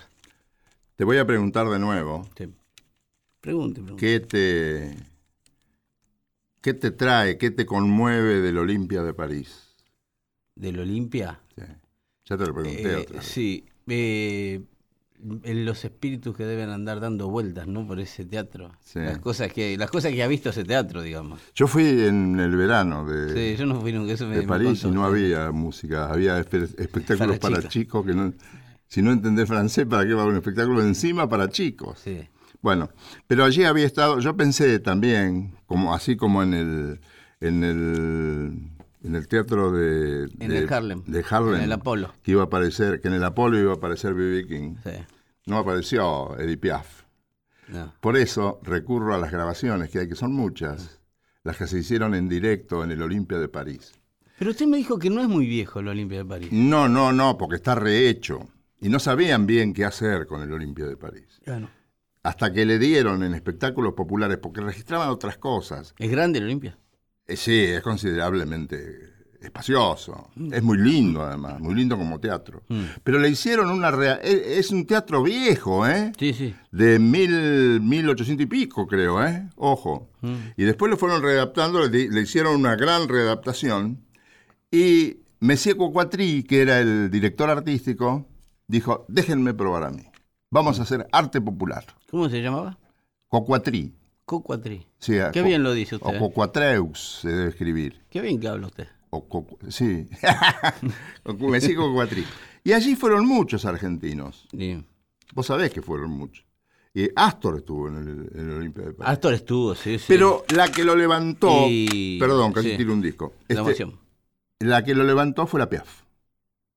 Te 0.96 1.04
voy 1.04 1.18
a 1.18 1.24
preguntar 1.26 1.68
de 1.68 1.78
nuevo, 1.78 2.28
Sí. 2.36 2.52
Pregunte, 3.40 3.80
pregunte. 3.80 4.04
¿qué 4.06 4.20
te, 4.20 4.96
qué 6.60 6.74
te 6.74 6.90
trae, 6.90 7.38
qué 7.38 7.50
te 7.50 7.64
conmueve 7.64 8.40
del 8.40 8.58
Olimpia 8.58 9.02
de 9.02 9.14
París? 9.14 9.74
¿Del 10.54 10.78
Olimpia? 10.78 11.40
Sí. 11.56 11.62
Ya 12.26 12.36
te 12.36 12.46
lo 12.46 12.54
pregunté 12.54 12.92
Eh, 12.92 12.96
otra 12.96 13.16
vez. 13.16 13.24
sí. 13.26 13.64
eh, 13.88 14.60
los 15.44 15.84
espíritus 15.84 16.36
que 16.36 16.44
deben 16.44 16.70
andar 16.70 17.00
dando 17.00 17.28
vueltas, 17.28 17.66
¿no? 17.66 17.86
Por 17.86 18.00
ese 18.00 18.24
teatro. 18.24 18.72
Sí. 18.82 18.98
Las 19.00 19.18
cosas 19.18 19.52
que 19.52 19.76
las 19.76 19.90
cosas 19.90 20.12
que 20.12 20.22
ha 20.22 20.26
visto 20.28 20.50
ese 20.50 20.64
teatro, 20.64 21.02
digamos. 21.02 21.40
Yo 21.54 21.66
fui 21.66 21.84
en 21.84 22.38
el 22.40 22.56
verano 22.56 23.04
de, 23.06 23.32
Sí, 23.54 23.58
yo 23.58 23.66
no 23.66 23.80
fui 23.80 23.92
nunca, 23.92 24.12
eso 24.12 24.26
me, 24.26 24.36
de 24.36 24.42
me 24.42 24.48
París 24.48 24.82
y 24.84 24.90
no 24.90 25.02
sí. 25.02 25.08
había 25.08 25.50
música, 25.52 26.10
había 26.10 26.38
espe- 26.40 26.74
espectáculos 26.78 27.38
Para 27.38 27.56
para, 27.56 27.68
chicos. 27.68 28.04
que 28.06 28.14
no... 28.14 28.32
Si 28.86 29.02
no 29.02 29.12
entendés 29.12 29.46
francés, 29.46 29.86
¿para 29.86 30.04
qué 30.04 30.14
va 30.14 30.22
a 30.22 30.26
un 30.26 30.34
espectáculo 30.36 30.82
encima 30.82 31.28
para 31.28 31.48
chicos? 31.48 31.98
Sí. 32.02 32.18
Bueno, 32.60 32.90
pero 33.26 33.44
allí 33.44 33.62
había 33.64 33.86
estado, 33.86 34.18
yo 34.18 34.36
pensé 34.36 34.80
también, 34.80 35.54
como 35.66 35.94
así 35.94 36.16
como 36.16 36.42
en 36.42 36.54
el 36.54 37.00
en 37.40 37.64
el 37.64 38.70
en 39.02 39.14
el 39.14 39.26
teatro 39.28 39.72
de, 39.72 40.24
En 40.40 40.48
de- 40.50 40.58
el 40.58 40.72
Harlem, 40.72 41.02
de 41.06 41.24
Harlem, 41.28 41.54
en 41.56 41.62
el 41.62 41.72
Apolo. 41.72 42.12
que 42.22 42.32
iba 42.32 42.42
a 42.42 42.46
aparecer, 42.46 43.00
que 43.00 43.08
en 43.08 43.14
el 43.14 43.24
Apolo 43.24 43.58
iba 43.58 43.72
a 43.72 43.76
aparecer 43.76 44.14
B.B. 44.14 44.46
King. 44.46 44.74
Sí. 44.84 44.90
No 45.46 45.58
apareció 45.58 46.38
Edith 46.38 46.60
Piaf. 46.60 47.02
No. 47.68 47.94
Por 48.00 48.16
eso 48.16 48.60
recurro 48.62 49.14
a 49.14 49.18
las 49.18 49.30
grabaciones 49.30 49.90
que 49.90 50.00
hay, 50.00 50.08
que 50.08 50.14
son 50.16 50.32
muchas, 50.32 51.00
las 51.44 51.56
que 51.56 51.66
se 51.66 51.78
hicieron 51.78 52.14
en 52.14 52.28
directo 52.28 52.82
en 52.84 52.90
el 52.90 53.00
Olimpia 53.02 53.38
de 53.38 53.48
París. 53.48 53.92
Pero 54.38 54.50
usted 54.50 54.66
me 54.66 54.76
dijo 54.78 54.98
que 54.98 55.10
no 55.10 55.20
es 55.20 55.28
muy 55.28 55.46
viejo 55.46 55.80
el 55.80 55.88
Olimpia 55.88 56.18
de 56.18 56.24
París. 56.24 56.48
No, 56.52 56.88
no, 56.88 57.12
no, 57.12 57.36
porque 57.38 57.56
está 57.56 57.74
rehecho. 57.74 58.48
Y 58.80 58.88
no 58.88 58.98
sabían 58.98 59.46
bien 59.46 59.72
qué 59.74 59.84
hacer 59.84 60.26
con 60.26 60.42
el 60.42 60.50
Olimpia 60.52 60.86
de 60.86 60.96
París. 60.96 61.40
Claro. 61.44 61.68
Hasta 62.22 62.52
que 62.52 62.64
le 62.66 62.78
dieron 62.78 63.22
en 63.22 63.34
espectáculos 63.34 63.92
populares, 63.94 64.38
porque 64.38 64.60
registraban 64.62 65.08
otras 65.10 65.38
cosas. 65.38 65.94
¿Es 65.98 66.10
grande 66.10 66.38
el 66.38 66.46
Olimpia? 66.46 66.78
Eh, 67.30 67.36
sí, 67.36 67.58
es 67.64 67.80
considerablemente 67.82 69.10
espacioso. 69.40 70.28
Es 70.52 70.62
muy 70.62 70.76
lindo, 70.78 71.22
además, 71.22 71.58
muy 71.60 71.74
lindo 71.74 71.96
como 71.96 72.20
teatro. 72.20 72.62
Mm. 72.68 72.82
Pero 73.02 73.18
le 73.18 73.30
hicieron 73.30 73.70
una... 73.70 73.90
rea- 73.90 74.20
eh, 74.22 74.58
Es 74.58 74.70
un 74.70 74.84
teatro 74.86 75.22
viejo, 75.22 75.86
¿eh? 75.86 76.12
Sí, 76.18 76.34
sí. 76.34 76.54
De 76.70 76.98
mil, 76.98 77.80
1800 77.80 78.44
y 78.44 78.46
pico, 78.46 78.86
creo, 78.86 79.24
¿eh? 79.24 79.48
Ojo. 79.56 80.10
Mm. 80.20 80.34
Y 80.58 80.64
después 80.64 80.90
lo 80.90 80.98
fueron 80.98 81.22
readaptando, 81.22 81.86
le, 81.88 82.20
hicieron 82.20 82.54
una 82.56 82.76
gran 82.76 83.08
readaptación. 83.08 84.04
Y 84.70 85.20
Messier 85.40 85.76
Coquatry, 85.76 86.42
que 86.42 86.60
era 86.60 86.80
el 86.80 87.10
director 87.10 87.48
artístico, 87.48 88.26
dijo, 88.68 89.06
déjenme 89.08 89.54
probar 89.54 89.84
a 89.84 89.90
mí. 89.90 90.04
Vamos 90.50 90.78
a 90.80 90.82
hacer 90.82 91.06
arte 91.12 91.40
popular. 91.40 91.84
¿Cómo 92.10 92.28
se 92.28 92.42
llamaba? 92.42 92.78
Coquatry. 93.28 93.94
Cocuatri. 94.30 94.86
Sí, 95.00 95.14
Qué 95.32 95.40
co- 95.40 95.46
bien 95.46 95.62
lo 95.64 95.72
dice 95.72 95.96
O 95.96 95.98
usted. 95.98 96.14
¿eh? 96.14 96.18
Coquatreus 96.20 97.18
se 97.22 97.28
debe 97.30 97.48
escribir. 97.50 98.00
Qué 98.08 98.20
bien 98.20 98.38
que 98.38 98.46
habla 98.46 98.68
usted. 98.68 98.86
O 99.10 99.28
co- 99.28 99.58
sí. 99.68 100.08
Messier 101.38 101.76
Coquatry. 101.76 102.24
Y 102.62 102.72
allí 102.72 102.94
fueron 102.94 103.26
muchos 103.26 103.64
argentinos. 103.64 104.46
Sí. 104.56 104.84
Vos 105.34 105.46
sabés 105.46 105.72
que 105.72 105.82
fueron 105.82 106.10
muchos. 106.12 106.44
Astor 107.16 107.56
estuvo 107.58 107.88
en 107.88 107.96
el, 107.96 108.30
en 108.40 108.50
el 108.50 108.56
Olimpia 108.58 108.84
de 108.84 108.92
París. 108.92 109.12
Astor 109.12 109.34
estuvo, 109.34 109.74
sí, 109.74 109.98
sí. 109.98 110.04
Pero 110.08 110.44
la 110.54 110.68
que 110.70 110.84
lo 110.84 110.94
levantó, 110.94 111.66
Y- 111.68 112.18
perdón, 112.20 112.52
casi 112.52 112.70
sí. 112.72 112.76
tiro 112.76 112.92
un 112.92 113.00
disco. 113.00 113.32
La 113.48 113.54
Este, 113.54 113.60
emoción. 113.60 113.98
la 114.60 114.84
que 114.84 114.94
lo 114.94 115.02
levantó 115.04 115.46
fue 115.46 115.58
la 115.60 115.68
Piaf. 115.68 116.02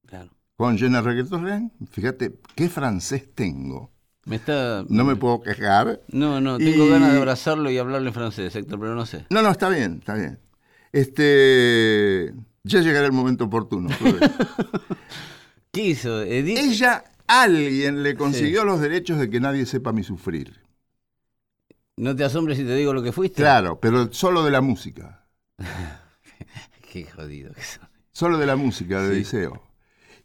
Claro. 0.08 0.30
Con 0.56 0.78
Jenna 0.78 1.02
Reggaeton, 1.02 1.72
fíjate 1.92 2.40
qué 2.56 2.70
francés 2.70 3.30
tengo. 3.36 3.92
Me 4.26 4.38
está. 4.38 4.86
No 4.88 5.04
me 5.04 5.16
puedo 5.16 5.42
quejar. 5.42 6.02
No, 6.08 6.40
no, 6.40 6.58
tengo 6.58 6.86
Y- 6.86 6.90
ganas 6.90 7.12
de 7.12 7.18
abrazarlo 7.18 7.70
y 7.70 7.78
hablarle 7.78 8.08
en 8.10 8.14
francés, 8.14 8.56
Héctor, 8.56 8.80
pero 8.80 8.96
no 8.96 9.06
sé. 9.06 9.26
No, 9.30 9.42
no, 9.42 9.50
está 9.50 9.70
bien, 9.70 9.98
está 10.00 10.16
bien. 10.16 10.40
Este, 10.94 12.34
ya 12.64 12.80
llegará 12.82 13.06
el 13.06 13.12
momento 13.12 13.46
oportuno. 13.46 13.90
¿Qué 15.72 15.82
hizo? 15.82 16.22
Edith. 16.22 16.58
Ella, 16.58 17.04
alguien 17.28 18.04
le 18.04 18.16
consiguió 18.16 18.64
los 18.64 18.80
derechos 18.80 19.18
de 19.20 19.30
que 19.30 19.40
nadie 19.40 19.66
sepa 19.66 19.92
mi 19.92 20.04
sufrir. 20.04 20.62
No 21.98 22.16
te 22.16 22.24
asombres 22.24 22.58
si 22.58 22.64
te 22.64 22.76
digo 22.76 22.94
lo 22.94 23.04
que 23.04 23.12
fuiste. 23.12 23.42
Claro, 23.42 23.80
pero 23.80 24.12
solo 24.14 24.44
de 24.44 24.52
la 24.52 24.62
música. 24.62 25.26
Qué 26.92 27.06
jodido 27.06 27.54
que 27.54 27.64
son. 27.64 27.88
Solo 28.12 28.38
de 28.38 28.46
la 28.46 28.56
música 28.56 29.02
de 29.02 29.10
Sí. 29.14 29.20
Liceo. 29.20 29.64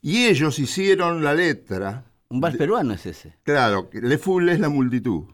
Y 0.03 0.27
ellos 0.27 0.59
hicieron 0.59 1.25
la 1.25 1.35
letra. 1.35 2.05
Un 2.31 2.41
vals 2.41 2.57
peruano 2.57 2.95
es 2.95 3.07
ese. 3.07 3.35
Claro, 3.43 3.89
Le 3.93 4.19
Foule 4.19 4.53
es 4.53 4.61
la 4.61 4.69
multitud. 4.69 5.25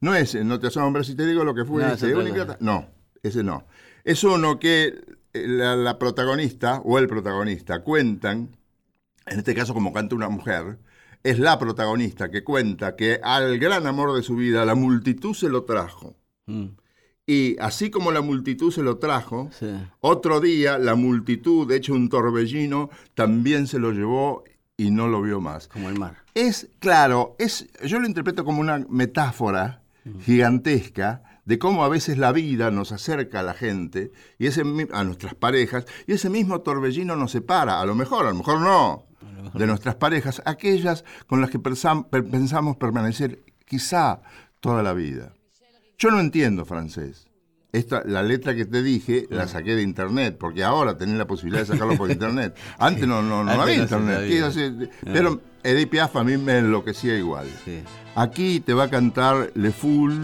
No 0.00 0.14
es, 0.14 0.34
no 0.44 0.60
te 0.60 0.68
asombres 0.68 1.06
si 1.08 1.14
te 1.14 1.26
digo 1.26 1.44
lo 1.44 1.54
que 1.54 1.64
fue 1.64 1.82
No, 1.82 1.92
ese. 1.92 2.14
única- 2.14 2.56
no, 2.60 2.86
ese 3.22 3.42
no. 3.42 3.66
Es 4.04 4.22
uno 4.24 4.58
que 4.58 4.86
eh, 5.32 5.46
la, 5.46 5.76
la 5.76 5.98
protagonista 5.98 6.80
o 6.84 6.98
el 6.98 7.06
protagonista 7.08 7.82
cuentan, 7.82 8.56
en 9.26 9.38
este 9.38 9.54
caso 9.54 9.74
como 9.74 9.92
canta 9.92 10.14
una 10.14 10.28
mujer, 10.28 10.78
es 11.22 11.38
la 11.38 11.58
protagonista 11.58 12.30
que 12.30 12.42
cuenta 12.44 12.96
que 12.96 13.20
al 13.22 13.58
gran 13.58 13.86
amor 13.86 14.14
de 14.16 14.22
su 14.22 14.36
vida 14.36 14.64
la 14.64 14.74
multitud 14.74 15.34
se 15.34 15.50
lo 15.50 15.64
trajo. 15.64 16.16
Mm, 16.46 16.66
Y 17.26 17.56
así 17.58 17.90
como 17.90 18.10
la 18.12 18.22
multitud 18.22 18.72
se 18.72 18.82
lo 18.82 18.96
trajo, 18.98 19.50
sí. 19.52 19.70
otro 20.00 20.40
día 20.40 20.78
la 20.78 20.94
multitud, 20.94 21.70
hecho 21.72 21.92
un 21.92 22.08
torbellino, 22.08 22.88
también 23.14 23.66
se 23.66 23.78
lo 23.78 23.92
llevó 23.92 24.44
y 24.80 24.90
no 24.90 25.08
lo 25.08 25.20
vio 25.20 25.42
más. 25.42 25.68
Como 25.68 25.90
el 25.90 25.98
mar. 25.98 26.16
Es, 26.34 26.68
claro, 26.78 27.36
es, 27.38 27.68
yo 27.84 28.00
lo 28.00 28.06
interpreto 28.06 28.46
como 28.46 28.60
una 28.60 28.78
metáfora 28.88 29.82
gigantesca 30.24 31.22
de 31.44 31.58
cómo 31.58 31.84
a 31.84 31.88
veces 31.88 32.16
la 32.16 32.32
vida 32.32 32.70
nos 32.70 32.90
acerca 32.90 33.40
a 33.40 33.42
la 33.42 33.52
gente, 33.52 34.10
y 34.38 34.46
ese, 34.46 34.62
a 34.92 35.04
nuestras 35.04 35.34
parejas, 35.34 35.84
y 36.06 36.12
ese 36.12 36.30
mismo 36.30 36.62
torbellino 36.62 37.14
nos 37.14 37.32
separa, 37.32 37.80
a 37.80 37.84
lo 37.84 37.94
mejor, 37.94 38.24
a 38.26 38.30
lo 38.30 38.36
mejor 38.36 38.60
no, 38.60 39.04
de 39.52 39.66
nuestras 39.66 39.96
parejas, 39.96 40.40
aquellas 40.46 41.04
con 41.26 41.42
las 41.42 41.50
que 41.50 41.58
pensamos 41.58 42.76
permanecer 42.78 43.40
quizá 43.66 44.22
toda 44.60 44.82
la 44.82 44.94
vida. 44.94 45.34
Yo 45.98 46.10
no 46.10 46.20
entiendo 46.20 46.64
francés. 46.64 47.26
Esta, 47.72 48.02
la 48.04 48.22
letra 48.22 48.54
que 48.56 48.64
te 48.64 48.82
dije 48.82 49.26
la 49.30 49.46
saqué 49.46 49.76
de 49.76 49.82
internet, 49.82 50.36
porque 50.38 50.64
ahora 50.64 50.98
tenés 50.98 51.16
la 51.16 51.26
posibilidad 51.26 51.60
de 51.62 51.66
sacarlo 51.72 51.96
por 51.96 52.10
internet. 52.18 52.56
Antes 52.78 53.06
no, 53.06 53.22
no, 53.22 53.44
no 53.44 53.50
Antes 53.52 53.62
había 53.62 53.76
no 53.76 53.82
internet. 53.84 54.20
decir, 54.28 54.90
Pero 55.04 55.40
Edith 55.62 55.88
Piaf 55.90 56.16
a 56.16 56.24
mí 56.24 56.36
me 56.36 56.58
enloquecía 56.58 57.16
igual. 57.16 57.46
Sí. 57.64 57.80
Aquí 58.16 58.58
te 58.60 58.74
va 58.74 58.84
a 58.84 58.90
cantar 58.90 59.50
Le 59.54 59.70
Foul, 59.70 60.20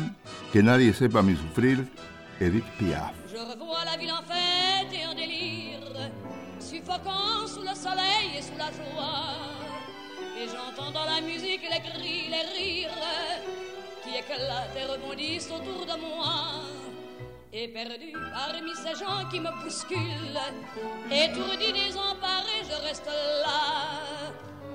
que 0.53 0.63
nadie 0.63 0.93
sepa 0.93 1.23
mi 1.23 1.37
sufrir, 1.37 1.87
Edith 2.41 2.65
Piaf. 2.79 3.13
Je 3.31 3.37
revois 3.39 3.85
la 3.85 3.97
ville 3.97 4.11
en 4.11 4.23
fête 4.25 4.93
et 4.93 5.07
en 5.07 5.15
délire, 5.15 6.11
suffocant 6.59 7.47
sous 7.47 7.63
le 7.63 7.75
soleil 7.77 8.39
et 8.39 8.43
sous 8.43 8.59
la 8.59 8.73
joie. 8.73 9.37
Et 10.37 10.47
j'entends 10.49 10.91
dans 10.91 11.05
la 11.05 11.21
musique 11.21 11.63
les 11.63 11.81
cris, 11.91 12.29
les 12.29 12.59
rires 12.59 12.91
qui 14.03 14.19
éclatent 14.19 14.77
et 14.77 14.85
rebondissent 14.93 15.51
autour 15.51 15.87
de 15.87 16.01
moi. 16.01 16.63
Et 17.59 17.69
perdu 17.69 18.13
parmi 18.13 18.75
ces 18.75 18.95
gens 19.03 19.27
qui 19.31 19.41
me 19.41 19.49
bousculent, 19.63 20.39
étourdi, 21.11 21.73
désemparé, 21.73 22.57
je 22.69 22.87
reste 22.87 23.07
là. 23.07 24.29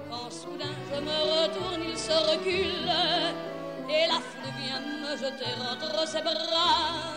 Quand 0.09 0.31
soudain 0.31 0.73
je 0.91 0.99
me 0.99 1.17
retourne, 1.31 1.83
il 1.87 1.95
se 1.95 2.11
recule, 2.31 2.89
et 3.87 4.07
la 4.07 4.19
foule 4.19 4.51
vient 4.57 4.81
me 5.03 5.15
jeter 5.15 5.53
entre 5.71 6.07
ses 6.07 6.23
bras. 6.23 7.13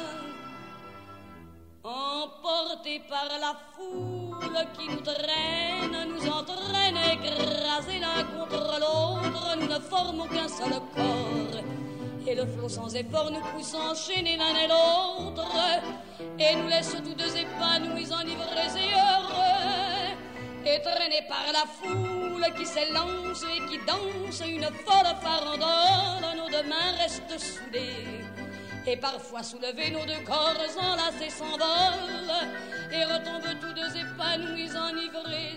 Emportés 1.83 3.01
par 3.09 3.31
la 3.41 3.57
foule 3.75 4.67
qui 4.77 4.87
nous 4.87 5.01
traîne, 5.01 6.11
nous 6.11 6.29
entraîne 6.29 6.99
écrasés 7.15 8.01
l'un 8.01 8.23
contre 8.37 8.81
l'autre, 8.81 9.57
nous 9.59 9.67
ne 9.67 9.81
formons 9.81 10.27
qu'un 10.27 10.47
seul 10.47 10.75
corps. 10.95 11.44
Et 12.27 12.35
le 12.35 12.47
flot 12.47 12.71
sans 12.71 12.95
effort 12.95 13.31
nous 13.31 13.41
pousse 13.53 13.75
enchaîner 13.75 14.39
l'un 14.39 14.57
et 14.57 14.67
l'autre, 14.67 15.47
et 16.39 16.57
nous 16.57 16.69
laisse 16.69 16.97
tous 17.05 17.15
deux 17.15 17.37
épanouis, 17.37 18.11
enivrés 18.11 18.75
et 18.79 18.95
heureux. 18.95 20.17
Et 20.65 20.81
traînés 20.81 21.27
par 21.29 21.45
la 21.53 21.67
foule 21.67 22.47
qui 22.57 22.65
s'élance 22.65 23.45
et 23.45 23.61
qui 23.69 23.79
danse 23.87 24.43
une 24.47 24.65
folle 24.87 25.15
farandole, 25.21 26.37
nos 26.39 26.49
deux 26.49 26.67
mains 26.67 26.97
restent 26.99 27.39
soudées. 27.39 28.25
Et 28.87 28.97
parfois 28.97 29.43
soulevés, 29.43 29.91
nos 29.91 30.07
deux 30.07 30.25
corps 30.25 30.57
enlacés 30.79 31.31
s'envolent 31.31 32.49
et 32.91 33.05
retombent 33.05 33.61
tous 33.61 33.75
deux 33.75 33.97
épanouis, 33.99 34.71
enivrés 34.71 35.57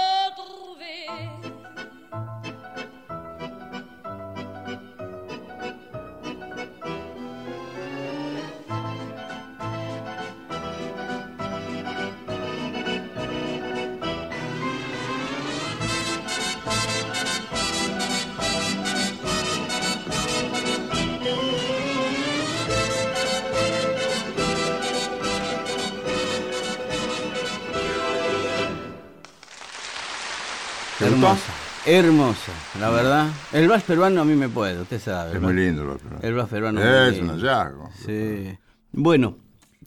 Hermosa, 31.85 32.51
la 32.79 32.89
verdad. 32.91 33.27
El 33.51 33.67
vals 33.67 33.83
peruano 33.83 34.21
a 34.21 34.25
mí 34.25 34.35
me 34.35 34.49
puede, 34.49 34.79
usted 34.81 34.99
sabe. 34.99 35.29
Es 35.31 35.35
el 35.35 35.41
muy 35.41 35.53
vals- 35.53 35.55
lindo 35.65 35.83
lo 35.83 35.93
otro. 35.93 36.09
El 36.21 36.33
vals 36.35 36.49
peruano 36.49 36.81
Es 36.81 37.19
un 37.19 37.29
hallazgo. 37.29 37.89
Sí. 38.05 38.57
Bueno, 38.91 39.37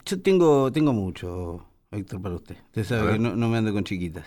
yo 0.05 0.21
tengo, 0.21 0.71
tengo 0.71 0.91
mucho, 0.91 1.65
Héctor, 1.91 2.21
para 2.21 2.35
usted. 2.35 2.57
Usted 2.67 2.83
sabe 2.83 3.13
que 3.13 3.19
no, 3.19 3.35
no 3.35 3.47
me 3.47 3.57
ando 3.57 3.71
con 3.71 3.83
chiquitas. 3.85 4.25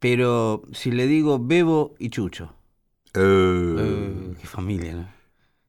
Pero 0.00 0.62
si 0.72 0.90
le 0.90 1.06
digo 1.06 1.38
Bebo 1.40 1.94
y 1.98 2.10
Chucho, 2.10 2.54
Eh, 3.14 3.76
eh, 3.78 4.34
qué 4.40 4.46
familia, 4.46 4.94
¿no? 4.94 5.08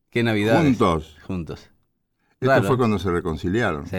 Qué 0.10 0.24
Navidad. 0.24 0.62
Juntos. 0.62 1.18
Juntos. 1.26 1.70
Esto 2.40 2.64
fue 2.64 2.78
cuando 2.78 2.98
se 2.98 3.12
reconciliaron. 3.12 3.86
Sí, 3.88 3.98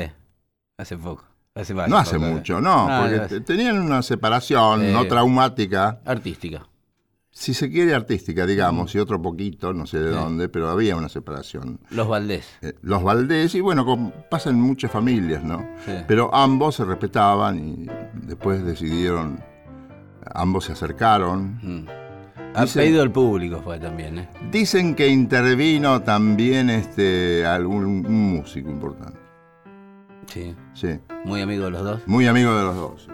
hace 0.76 0.96
poco. 0.96 1.24
Hace 1.54 1.74
No 1.74 1.98
hace 1.98 2.18
mucho, 2.18 2.60
no, 2.62 2.86
Ah, 2.88 3.06
porque 3.28 3.40
tenían 3.42 3.78
una 3.78 4.02
separación 4.02 4.90
no 4.92 5.06
traumática, 5.06 6.00
Artística. 6.06 6.66
Si 7.34 7.54
se 7.54 7.70
quiere 7.70 7.94
artística, 7.94 8.46
digamos, 8.46 8.94
y 8.94 8.98
otro 8.98 9.20
poquito, 9.20 9.72
no 9.72 9.86
sé 9.86 9.98
de 9.98 10.10
Sí. 10.12 10.16
dónde, 10.18 10.48
pero 10.50 10.68
había 10.68 10.96
una 10.96 11.08
separación. 11.08 11.80
Los 11.90 12.06
Valdés. 12.06 12.46
Eh, 12.60 12.74
Los 12.82 13.02
Valdés, 13.02 13.54
y 13.54 13.60
bueno, 13.60 13.84
como 13.86 14.12
pasa 14.30 14.50
en 14.50 14.60
muchas 14.60 14.90
familias, 14.90 15.42
¿no? 15.42 15.66
Sí. 15.86 15.92
Pero 16.06 16.32
ambos 16.34 16.76
se 16.76 16.84
respetaban 16.84 17.58
y 17.58 17.86
después 18.26 18.62
decidieron, 18.64 19.40
ambos 20.34 20.66
se 20.66 20.72
acercaron. 20.72 21.58
Mm. 21.62 21.86
Ha 22.54 22.66
pedido 22.66 23.02
el 23.02 23.10
público 23.10 23.62
fue 23.64 23.78
también, 23.80 24.18
¿eh? 24.18 24.28
Dicen 24.50 24.94
que 24.94 25.08
intervino 25.08 26.02
también 26.02 26.68
este 26.68 27.46
algún 27.46 28.02
músico 28.02 28.68
importante. 28.68 29.18
Sí. 30.26 30.54
Sí, 30.74 30.98
Muy 31.24 31.40
amigo 31.40 31.64
de 31.64 31.70
los 31.70 31.82
dos. 31.82 32.02
muy 32.06 32.26
amigo 32.26 32.54
de 32.54 32.62
los 32.62 32.74
dos. 32.76 33.08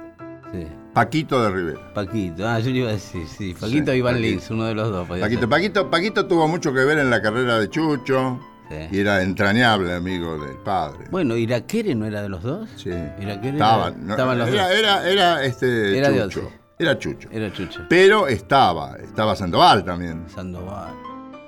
Sí. 0.53 0.67
Paquito 0.95 1.43
de 1.43 1.51
Rivera. 1.51 1.93
Paquito. 1.95 2.49
Ah, 2.49 2.59
yo 2.61 2.71
le 2.71 2.79
iba 2.79 2.89
a 2.89 2.93
decir, 2.93 3.27
sí. 3.27 3.55
Paquito 3.55 3.93
Sí, 3.93 3.97
y 3.97 4.01
Iván. 4.01 4.21
Lins, 4.21 4.51
uno 4.51 4.65
de 4.65 4.75
los 4.75 4.91
dos. 4.91 5.07
Paquito, 5.09 5.41
ser. 5.41 5.49
Paquito, 5.49 5.91
Paquito 5.91 6.27
tuvo 6.27 6.49
mucho 6.49 6.73
que 6.73 6.85
ver 6.85 6.99
en 6.99 7.11
la 7.11 7.21
carrera 7.23 7.59
de 7.59 7.69
Chucho 7.69 8.41
Sí. 8.69 8.75
y 8.97 8.99
era 9.01 9.23
entrañable 9.23 9.95
amigo 9.95 10.39
del 10.39 10.57
padre. 10.59 11.07
Bueno, 11.11 11.37
¿Iraquere 11.37 11.95
no 11.95 12.05
era 12.07 12.21
de 12.23 12.29
los 12.29 12.43
dos? 12.43 12.69
Sí. 12.77 12.91
Iraquere 12.91 13.53
Estaban, 13.53 13.95
era- 13.95 14.03
no, 14.05 14.11
estaban 14.13 14.39
los 14.39 14.49
era, 14.49 14.63
dos. 14.69 14.77
era, 14.77 15.09
era, 15.09 15.45
este 15.45 15.97
Era 15.99 16.09
Chucho. 16.29 16.51
Era 16.79 16.99
Chucho. 16.99 17.29
Era 17.33 17.53
Chucho. 17.53 17.81
Pero 17.89 18.27
estaba, 18.29 18.97
estaba 18.99 19.35
Sandoval 19.37 19.85
también. 19.85 20.25
Sandoval. 20.29 20.93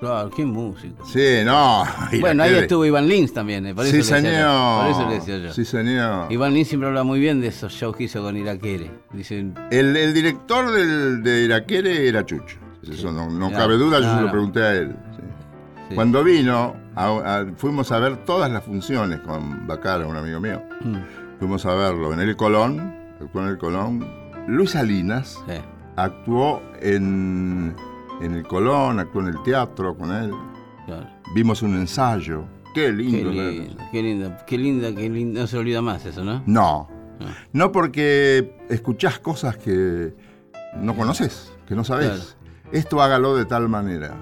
Claro, 0.01 0.31
qué 0.31 0.45
músico. 0.47 1.05
Sí, 1.07 1.43
no. 1.45 1.85
Bueno, 2.21 2.43
ahí 2.43 2.55
estuvo 2.55 2.85
Iván 2.87 3.07
Lins 3.07 3.33
también, 3.35 3.67
eh, 3.67 3.75
por 3.75 3.85
eso 3.85 3.93
Sí, 3.93 3.99
yo. 3.99 4.05
señor. 4.05 4.83
Por 4.83 4.91
eso 4.91 5.09
le 5.09 5.15
decía 5.17 5.39
yo. 5.39 5.53
Sí, 5.53 5.65
señor. 5.65 6.33
Iván 6.33 6.55
Lins 6.55 6.69
siempre 6.69 6.89
habla 6.89 7.03
muy 7.05 7.21
bien 7.21 7.41
de 7.41 7.49
esos 7.49 7.73
shows 7.73 7.95
que 7.97 8.05
hizo 8.05 8.23
con 8.23 8.37
Iraquere. 8.37 8.91
Dicen, 9.13 9.55
El, 9.71 9.95
el 9.97 10.15
director 10.15 10.73
del, 10.73 11.23
de 11.23 11.43
Iraquere 11.45 12.09
era 12.09 12.25
Chucho. 12.25 12.57
Eso 12.83 13.13
no, 13.13 13.29
no 13.29 13.49
Claro. 13.51 13.65
cabe 13.65 13.77
duda, 13.77 14.01
yo 14.01 14.15
se 14.17 14.23
lo 14.23 14.31
pregunté 14.31 14.63
a 14.63 14.73
él. 14.75 14.97
sí. 15.89 15.95
Cuando 15.95 16.25
vino, 16.25 16.75
a- 16.97 17.07
a- 17.41 17.47
fuimos 17.57 17.93
a 17.93 17.99
ver 17.99 18.25
todas 18.25 18.51
las 18.51 18.65
funciones 18.65 19.21
con 19.21 19.67
Bacara, 19.67 20.07
un 20.07 20.17
amigo 20.17 20.41
mío. 20.41 20.63
Mm, 20.83 20.97
Fuimos 21.41 21.65
a 21.67 21.75
verlo 21.75 22.13
en 22.15 22.21
el 22.21 22.37
Colón, 22.37 22.95
actuó 23.21 23.43
en 23.43 23.49
el 23.49 23.59
Colón. 23.59 24.07
Luis 24.47 24.71
Salinas 24.71 25.39
sí, 25.47 25.55
actuó 25.97 26.63
en, 26.81 27.75
en 28.21 28.35
el 28.35 28.47
Colón, 28.47 28.99
actuó 28.99 29.23
en 29.23 29.29
el 29.29 29.43
teatro 29.43 29.97
con 29.97 30.12
él. 30.12 30.33
claro. 30.87 31.07
Vimos 31.35 31.62
un 31.62 31.75
ensayo. 31.77 32.45
Qué 32.75 32.83
Qué 32.87 32.93
lindo. 32.93 33.31
¿verdad? 33.31 33.51
lindo, 33.51 33.77
qué 33.93 34.03
linda, 34.03 34.45
qué 34.47 34.59
linda, 34.59 34.95
qué 34.95 35.09
linda. 35.09 35.41
No 35.43 35.47
se 35.47 35.59
olvida 35.59 35.83
más 35.83 36.05
eso, 36.07 36.25
¿no? 36.25 36.43
No, 36.47 36.89
no 37.53 37.73
porque 37.73 38.57
escuchás 38.68 39.18
cosas 39.18 39.57
que 39.57 40.14
no 40.77 40.95
conoces, 40.95 41.53
que 41.66 41.75
no 41.75 41.85
sabes. 41.85 42.37
Esto 42.73 43.03
hágalo 43.03 43.37
de 43.37 43.45
tal 43.45 43.68
manera. 43.68 44.14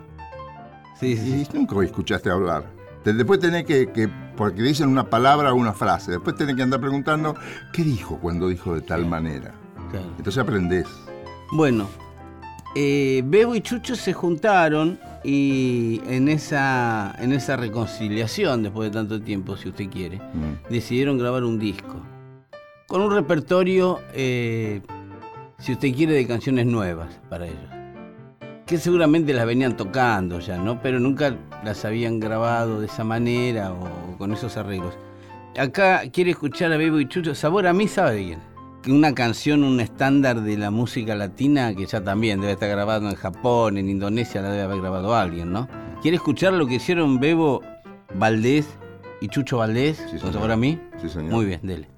Sí, 0.99 1.17
sí. 1.17 1.47
Y 1.53 1.57
nunca 1.57 1.83
escuchaste 1.85 2.31
hablar. 2.31 2.65
Después 3.05 3.39
tenés 3.41 3.65
que, 3.65 3.91
que- 3.93 4.09
porque 4.37 4.63
dicen 4.63 4.89
una 4.89 5.09
palabra 5.11 5.53
o 5.53 5.57
una 5.57 5.73
frase, 5.73 6.13
después 6.13 6.37
tenés 6.37 6.55
que 6.57 6.63
andar 6.63 6.81
preguntando, 6.81 7.35
¿qué 7.73 7.83
dijo 7.83 8.19
cuando 8.19 8.49
dijo 8.49 8.75
de 8.75 8.83
tal 8.83 9.05
manera? 9.07 9.53
claro. 9.91 10.07
Entonces 10.19 10.39
aprendés. 10.43 10.87
Bueno, 11.53 11.89
eh, 12.75 13.23
Bebo 13.25 13.55
y 13.55 13.61
Chucho 13.61 13.97
se 13.97 14.13
juntaron 14.13 14.99
y 15.25 16.01
en 16.07 16.29
esa, 16.29 17.15
en 17.19 17.33
esa 17.33 17.57
reconciliación, 17.57 18.63
después 18.63 18.91
de 18.91 18.97
tanto 18.99 19.21
tiempo, 19.21 19.57
si 19.57 19.69
usted 19.69 19.89
quiere, 19.91 20.19
Mm. 20.19 20.71
decidieron 20.71 21.19
grabar 21.19 21.45
un 21.45 21.59
disco. 21.59 21.97
Con 22.87 23.03
un 23.03 23.13
repertorio, 23.13 23.99
eh, 24.15 24.81
si 25.59 25.73
usted 25.73 25.95
quiere, 25.95 26.15
de 26.15 26.27
canciones 26.27 26.67
nuevas 26.67 27.09
para 27.29 27.47
ellos. 27.47 27.59
Que 28.65 28.79
seguramente 28.79 29.33
las 29.33 29.47
venían 29.47 29.77
tocando 29.77 30.41
ya, 30.41 30.59
¿no? 30.59 30.81
Pero 30.83 31.01
nunca 31.01 31.35
las 31.65 31.85
habían 31.85 32.21
grabado 32.21 32.81
de 32.81 32.87
esa 32.87 33.03
manera 33.03 33.73
o 33.73 34.17
con 34.19 34.33
esos 34.33 34.57
arreglos. 34.57 34.95
Acá 35.59 36.03
quiere 36.13 36.31
escuchar 36.31 36.73
a 36.73 36.77
Bebo 36.77 37.01
y 37.01 37.09
Chucho. 37.09 37.35
Sabor 37.35 37.67
a 37.67 37.73
mí, 37.73 37.89
¿sabe? 37.89 38.27
Que 38.27 38.39
Una 38.91 39.15
canción, 39.15 39.65
un 39.65 39.81
estándar 39.81 40.41
de 40.41 40.57
la 40.57 40.71
música 40.71 41.15
latina 41.15 41.75
que 41.75 41.85
ya 41.85 42.03
también 42.03 42.41
debe 42.41 42.55
estar 42.55 42.71
grabado 42.71 43.09
en 43.11 43.17
Japón, 43.17 43.77
en 43.77 43.91
Indonesia, 43.91 44.41
la 44.41 44.51
debe 44.51 44.63
haber 44.63 44.81
grabado 44.81 45.15
alguien, 45.15 45.53
¿no? 45.53 45.69
¿Quiere 46.01 46.17
escuchar 46.17 46.55
lo 46.55 46.67
que 46.67 46.77
hicieron 46.77 47.21
Bebo 47.21 47.61
Valdés 48.15 48.67
y 49.21 49.29
Chucho 49.29 49.59
Valdés 49.59 50.03
Sí, 50.11 50.19
con 50.19 50.51
a 50.51 50.57
mí? 50.57 50.81
Sí, 51.03 51.11
señor. 51.11 51.33
Muy 51.33 51.45
bien, 51.45 51.61
dele. 51.63 51.89